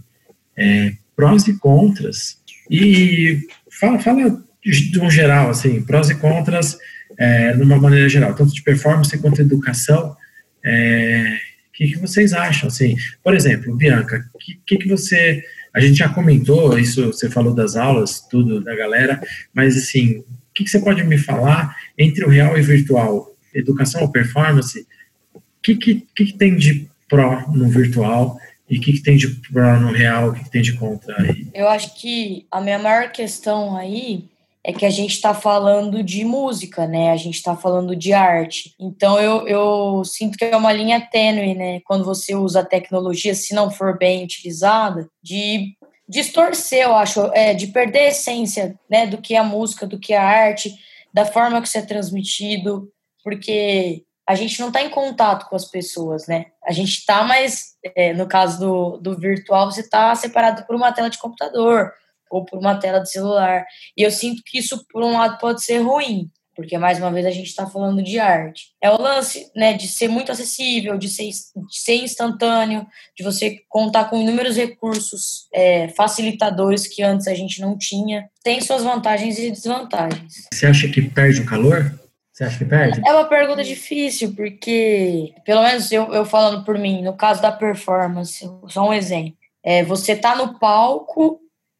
[0.55, 6.77] é, prós e contras, e fala, fala de um geral, assim, prós e contras,
[7.17, 10.15] é, de uma maneira geral, tanto de performance quanto de educação.
[10.63, 11.37] É,
[11.69, 12.67] o que, que, vocês acham?
[12.67, 15.43] Assim, por exemplo, Bianca, o que, que, que, você.
[15.73, 19.21] A gente já comentou isso, você falou das aulas, tudo da galera,
[19.53, 23.35] mas assim, o que, que você pode me falar entre o real e virtual?
[23.53, 24.85] Educação ou performance?
[25.33, 28.39] O que, que, que, tem de pró no virtual
[28.69, 31.21] e o que, que, tem de pró no real, o que, que tem de contra
[31.21, 31.47] aí?
[31.53, 34.27] Eu acho que a minha maior questão aí
[34.63, 37.11] é que a gente está falando de música, né?
[37.11, 38.75] A gente está falando de arte.
[38.79, 41.79] Então eu, eu sinto que é uma linha tênue, né?
[41.85, 45.75] Quando você usa a tecnologia, se não for bem utilizada, de
[46.07, 49.99] distorcer, eu acho, é, de perder a essência né, do que é a música, do
[49.99, 50.73] que é a arte,
[51.13, 52.91] da forma que isso é transmitido,
[53.23, 56.47] porque a gente não está em contato com as pessoas, né?
[56.65, 60.91] A gente está, mas é, no caso do, do virtual, você está separado por uma
[60.91, 61.91] tela de computador
[62.29, 63.65] ou por uma tela de celular.
[63.97, 67.25] E eu sinto que isso, por um lado, pode ser ruim, porque mais uma vez
[67.25, 68.73] a gente está falando de arte.
[68.81, 72.85] É o lance, né, de ser muito acessível, de ser, de ser instantâneo,
[73.17, 78.29] de você contar com inúmeros recursos é, facilitadores que antes a gente não tinha.
[78.43, 80.33] Tem suas vantagens e desvantagens.
[80.53, 81.97] Você acha que perde o calor?
[82.33, 83.01] Você acha que perde?
[83.05, 87.51] É uma pergunta difícil, porque, pelo menos eu, eu falando por mim, no caso da
[87.51, 89.33] performance, só um exemplo.
[89.63, 91.39] É, você tá no palco,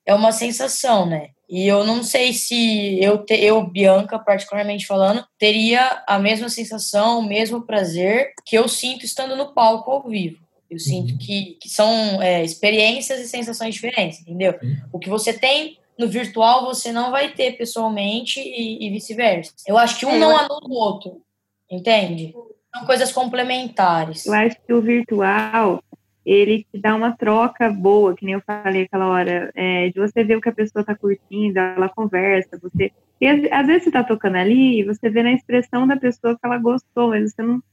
[0.09, 1.29] é uma sensação, né?
[1.47, 7.19] E eu não sei se eu, te, eu, Bianca, particularmente falando, teria a mesma sensação,
[7.19, 10.37] o mesmo prazer que eu sinto estando no palco ao vivo.
[10.67, 10.79] Eu uhum.
[10.79, 14.57] sinto que, que são é, experiências e sensações diferentes, entendeu?
[14.63, 14.77] Uhum.
[14.93, 19.53] O que você tem no virtual, você não vai ter pessoalmente e, e vice-versa.
[19.67, 21.21] Eu acho que um é, não anula o outro,
[21.69, 22.33] entende?
[22.75, 24.25] São coisas complementares.
[24.25, 25.83] Eu acho que o virtual
[26.31, 30.23] ele te dá uma troca boa, que nem eu falei aquela hora, é, de você
[30.23, 32.91] ver o que a pessoa está curtindo, ela conversa, você.
[33.19, 36.45] E às, vezes você está tocando ali e você vê na expressão da pessoa que
[36.45, 37.63] ela gostou, mas você não.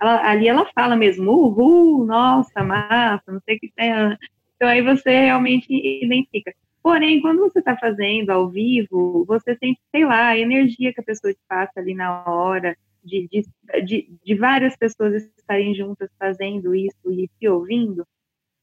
[0.00, 3.92] Ela, ali ela fala mesmo, uhul, nossa, massa, não sei o que tem.
[4.56, 6.54] Então aí você realmente identifica.
[6.82, 11.04] Porém, quando você está fazendo ao vivo, você sente, sei lá, a energia que a
[11.04, 13.44] pessoa te passa ali na hora, de, de,
[13.84, 18.06] de, de várias pessoas estarem juntas fazendo isso e se ouvindo,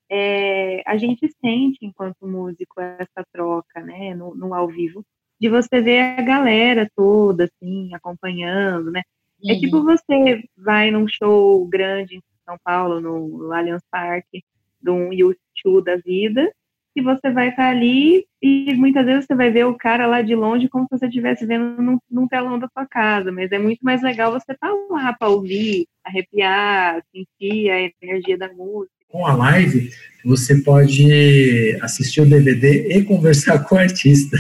[0.09, 5.03] é, a gente sente, enquanto músico, essa troca, né, no, no, ao vivo,
[5.39, 9.01] de você ver a galera toda, assim, acompanhando, né?
[9.43, 9.57] É uhum.
[9.57, 14.43] É tipo você vai num show grande em São Paulo, no, no Allianz Parque,
[14.79, 16.53] de um YouTube da vida,
[16.95, 20.33] e você vai estar ali e muitas vezes você vai ver o cara lá de
[20.33, 23.81] longe como se você estivesse vendo num, num, telão da sua casa, mas é muito
[23.81, 28.94] mais legal você estar lá para ouvir, arrepiar, sentir a energia da música.
[29.15, 29.91] Com a live,
[30.25, 34.37] você pode assistir o DVD e conversar com o artista.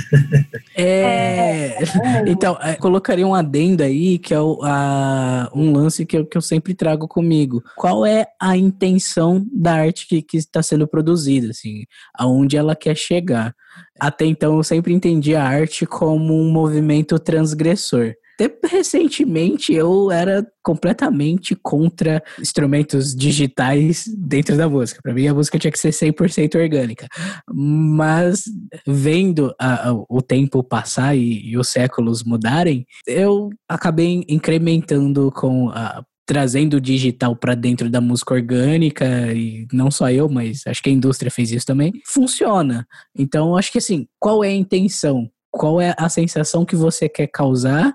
[0.75, 1.77] É,
[2.27, 6.37] então, é, colocaria um adendo aí, que é o, a, um lance que eu, que
[6.37, 7.63] eu sempre trago comigo.
[7.77, 12.97] Qual é a intenção da arte que, que está sendo produzida, assim, aonde ela quer
[12.97, 13.55] chegar?
[13.97, 18.13] Até então, eu sempre entendi a arte como um movimento transgressor.
[18.35, 24.99] Até recentemente eu era completamente contra instrumentos digitais dentro da música.
[25.01, 27.07] Para mim a música tinha que ser 100% orgânica.
[27.49, 28.43] Mas
[28.85, 35.69] vendo a, a, o tempo passar e, e, os séculos mudarem, eu acabei incrementando com
[35.69, 40.81] a trazendo o digital para dentro da música orgânica e não só eu, mas acho
[40.81, 41.93] que a indústria fez isso também.
[42.07, 42.87] Funciona.
[43.15, 45.29] Então acho que assim, qual é a intenção?
[45.51, 47.93] Qual é a sensação que você quer causar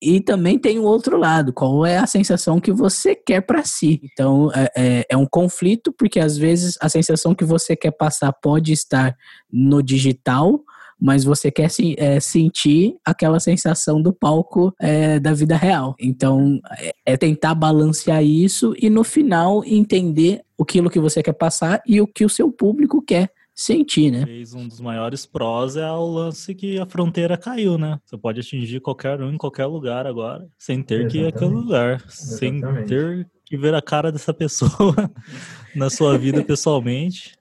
[0.00, 4.00] e também tem o outro lado, qual é a sensação que você quer para si.
[4.02, 8.32] Então, é, é, é, um conflito, porque às vezes a sensação que você quer passar
[8.32, 9.14] pode estar
[9.52, 10.62] no digital,
[10.98, 15.94] mas você quer é, sentir aquela sensação do palco é, da vida real.
[15.98, 21.82] Então, é, é tentar balancear isso e no final entender aquilo que você quer passar
[21.86, 23.30] e o que o seu público quer
[23.60, 24.24] sentir, né?
[24.54, 27.98] Um dos maiores prós é o lance que a fronteira caiu, né?
[28.06, 31.12] Você pode atingir qualquer um em qualquer lugar agora, sem ter Exatamente.
[31.12, 32.38] que ir àquele lugar, Exatamente.
[32.38, 34.94] sem ter que ver a cara dessa pessoa
[35.76, 37.34] na sua vida pessoalmente.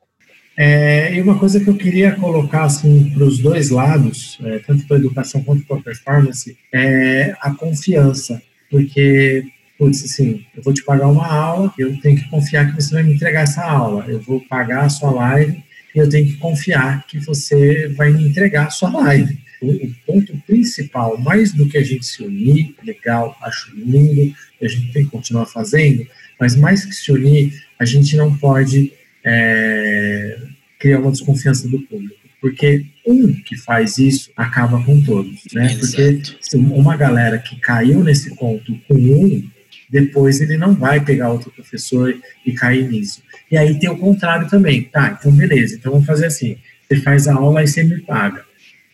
[0.57, 4.86] É, e uma coisa que eu queria colocar assim para os dois lados, é, tanto
[4.88, 9.45] para a educação quanto para a performance, é a confiança, porque
[9.78, 13.03] putz, assim, eu vou te pagar uma aula, eu tenho que confiar que você vai
[13.03, 15.63] me entregar essa aula, eu vou pagar a sua live
[15.93, 19.37] e eu tenho que confiar que você vai me entregar a sua live.
[19.61, 24.69] O, ponto principal, mais do que a gente se unir, legal, acho lindo, e a
[24.69, 26.07] gente tem que continuar fazendo,
[26.39, 30.37] mas mais que se unir, a gente não pode é,
[30.79, 32.15] criar uma desconfiança do público.
[32.39, 35.75] Porque um que faz isso acaba com todos, né?
[35.77, 39.49] Porque se uma galera que caiu nesse conto com um,
[39.89, 42.15] depois ele não vai pegar outro professor
[42.45, 43.23] e cair nisso.
[43.51, 44.83] E aí tem o contrário também.
[44.83, 46.57] Tá, então beleza, então vamos fazer assim.
[46.87, 48.43] Você faz a aula e você me paga.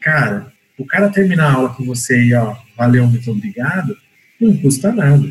[0.01, 3.97] Cara, o cara terminar a aula com você e, ó, valeu, muito obrigado,
[4.39, 5.27] não custa nada.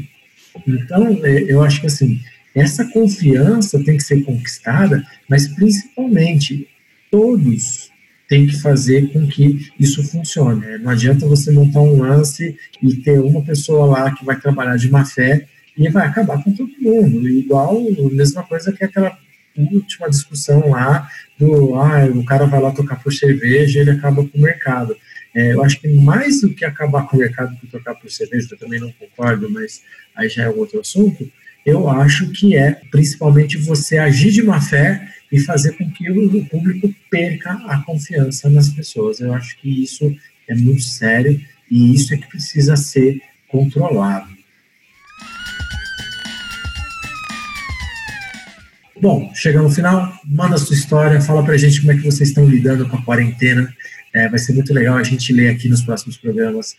[0.67, 2.21] Então, é, eu acho que assim,
[2.55, 6.69] essa confiança tem que ser conquistada, mas principalmente
[7.11, 7.91] todos
[8.29, 10.79] têm que fazer com que isso funcione.
[10.79, 14.91] Não adianta você montar um lance e ter uma pessoa lá que vai trabalhar de
[14.91, 15.47] má fé
[15.77, 17.29] e vai acabar com todo mundo.
[17.29, 17.81] Igual,
[18.13, 19.17] mesma coisa que aquela
[19.57, 21.09] última discussão lá
[21.39, 24.97] do ah, o cara vai lá tocar por cerveja ele acaba com o mercado.
[25.35, 28.49] É, eu acho que mais do que acabar com o mercado por tocar por cerveja,
[28.53, 29.83] eu também não concordo, mas
[30.15, 31.29] aí já é outro assunto,
[31.67, 36.47] eu acho que é principalmente você agir de má fé e fazer com que o
[36.47, 39.19] público perca a confiança nas pessoas.
[39.19, 40.15] Eu acho que isso
[40.47, 44.34] é muito sério e isso é que precisa ser controlado.
[49.05, 52.31] Bom, chegando no final, manda a sua história, fala pra gente como é que vocês
[52.31, 53.71] estão lidando com a quarentena.
[54.15, 56.75] É, vai ser muito legal a gente ler aqui nos próximos programas,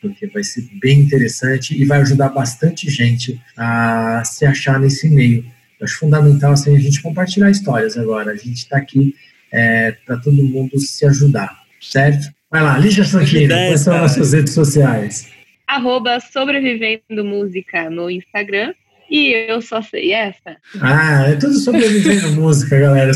[0.00, 5.44] porque vai ser bem interessante e vai ajudar bastante gente a se achar nesse meio.
[5.80, 8.30] Eu acho fundamental assim, a gente compartilhar histórias agora.
[8.30, 9.12] A gente está aqui
[9.50, 12.32] é, para todo mundo se ajudar, certo?
[12.52, 15.28] Vai lá, Lígia Sanquini, quais são as suas redes sociais?
[15.66, 18.74] Arroba Sobrevivendo Música no Instagram.
[19.10, 20.56] E eu só sei essa.
[20.80, 23.12] Ah, é tudo sobrevivendo música, galera.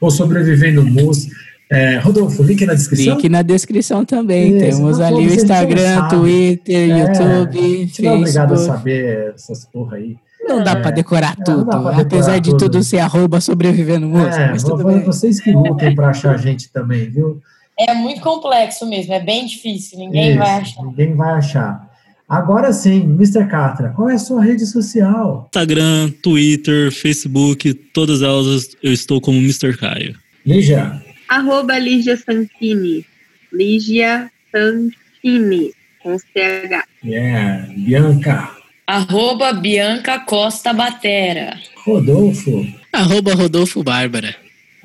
[0.00, 1.34] Ou sobrevivendo música.
[1.70, 3.14] É, Rodolfo, link na descrição?
[3.14, 4.56] Link na descrição também.
[4.56, 8.02] Isso, Temos ali o Instagram, Twitter, é, YouTube, Facebook.
[8.02, 10.16] Não é obrigado a saber essas porra aí.
[10.48, 14.42] Não dá é, para decorar tudo, decorar apesar de tudo ser arroba sobrevivendo música.
[14.42, 15.00] É, mas tudo bem.
[15.00, 17.40] vocês que lutem para achar a gente também, viu?
[17.76, 20.82] É muito complexo mesmo, é bem difícil, ninguém Isso, vai achar.
[20.82, 21.85] Ninguém vai achar.
[22.28, 23.46] Agora sim, Mr.
[23.46, 25.44] Catra, qual é a sua rede social?
[25.46, 29.76] Instagram, Twitter, Facebook, todas elas eu estou como Mr.
[29.76, 30.16] Caio.
[30.44, 31.00] Lígia?
[31.28, 33.06] Arroba Lígia Santini.
[33.52, 35.72] Lígia Santini,
[36.02, 36.84] com CH.
[37.04, 38.50] Yeah, Bianca?
[38.86, 41.56] Arroba Bianca Costa Batera.
[41.84, 42.66] Rodolfo?
[42.92, 44.34] Arroba Rodolfo Bárbara.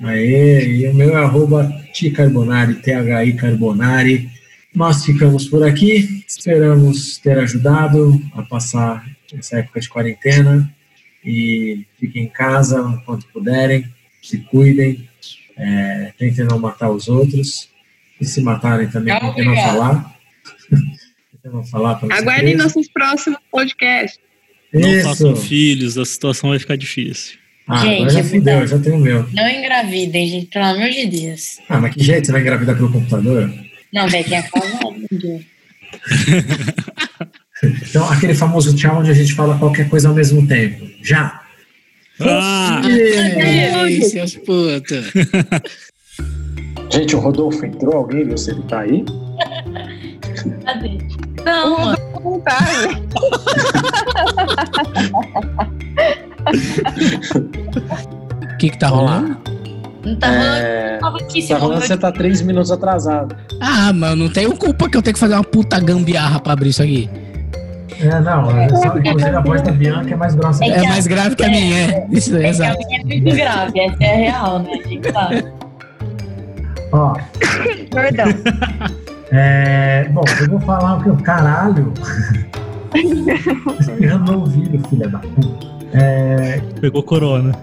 [0.04, 4.30] Aê, e o meu é arroba Ti Carbonari, T-H-I Carbonari.
[4.74, 10.74] Nós ficamos por aqui, esperamos ter ajudado a passar essa época de quarentena
[11.24, 13.86] e fiquem em casa enquanto puderem,
[14.22, 15.08] se cuidem,
[15.58, 17.70] é, tentem não matar os outros
[18.20, 20.16] e se matarem também, tentem não falar.
[20.70, 24.20] tentem não falar Aguardem nossos próximos podcasts.
[24.74, 25.08] Não Isso.
[25.10, 27.38] façam filhos, a situação vai ficar difícil.
[27.68, 29.28] Ah, gente, já fudeu, já tenho o meu.
[29.34, 31.60] Não engravidem, gente, pelo amor de Deus.
[31.68, 33.54] Ah, mas que jeito você vai engravidar pelo computador?
[33.94, 34.96] Não, quem é casado.
[37.64, 40.86] então, aquele famoso tchau onde a gente fala qualquer coisa ao mesmo tempo.
[41.04, 41.42] Já!
[42.22, 42.82] Ah!
[42.88, 45.12] Ei, seus putos!
[46.92, 49.04] Gente, o Rodolfo entrou, alguém viu se ele tá aí?
[50.66, 50.98] Cadê?
[51.44, 52.60] Não, não tá.
[58.54, 59.51] O que que tá rolando?
[60.04, 61.00] Não tá é...
[61.02, 61.18] rolando.
[61.24, 63.36] Aqui, tá rolando, você tá três minutos atrasado.
[63.60, 66.70] Ah, eu não tenho culpa que eu tenho que fazer uma puta gambiarra pra abrir
[66.70, 67.10] isso aqui.
[68.00, 70.64] É, não, é só, inclusive a voz da Bianca é mais grossa.
[70.66, 72.08] É, é mais grave que a minha, é.
[72.12, 72.80] Isso é, é exato.
[72.84, 74.72] A minha é muito grave, essa é a real, né?
[74.84, 75.46] A gente sabe.
[76.92, 77.14] Ó.
[77.92, 78.26] Perdão.
[79.34, 81.16] É, bom, eu vou falar o que eu.
[81.16, 81.94] Caralho!
[83.80, 85.68] Espirrando no ouvido, filha da puta.
[85.94, 86.60] É...
[86.80, 87.54] Pegou corona.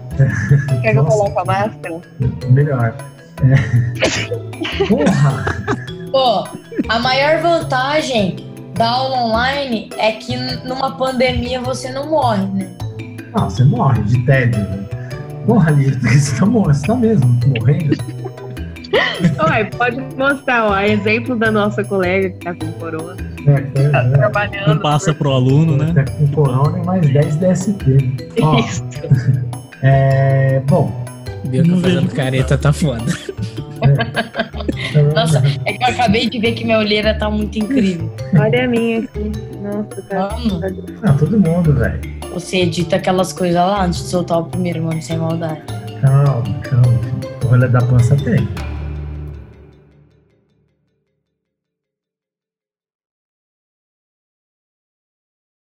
[0.81, 2.01] Quer que eu coloque a máscara?
[2.49, 2.95] Melhor.
[3.43, 4.85] É...
[4.87, 5.45] Porra!
[6.11, 6.47] Pô,
[6.89, 8.35] a maior vantagem
[8.73, 12.69] da aula online é que numa pandemia você não morre, né?
[13.35, 14.65] Não, você morre de tédio.
[15.45, 18.18] Porra, Lígia, você tá, morrendo, você tá mesmo morrendo?
[19.49, 23.15] Ué, pode mostrar, ó, exemplo da nossa colega que tá com corona.
[23.47, 24.09] É, é, tá é.
[24.09, 24.67] trabalhando.
[24.67, 25.93] Não passa pro aluno, né?
[25.93, 28.31] Tá com corona e mais 10 DST.
[28.41, 28.83] Ó, Isso.
[29.81, 30.91] É, bom.
[31.45, 33.05] Bianca fazendo careta tá foda.
[33.81, 38.13] É, Nossa, é que eu acabei de ver que minha olheira tá muito incrível.
[38.37, 39.31] Olha a minha aqui.
[39.61, 40.37] Nossa, tá.
[40.37, 42.01] Mano, Ah, todo mundo, velho.
[42.33, 45.61] você edita aquelas coisas lá antes de soltar o primeiro, mano, sem maldade.
[46.01, 46.99] Calma, calma.
[47.43, 48.45] O rolê da pança tem.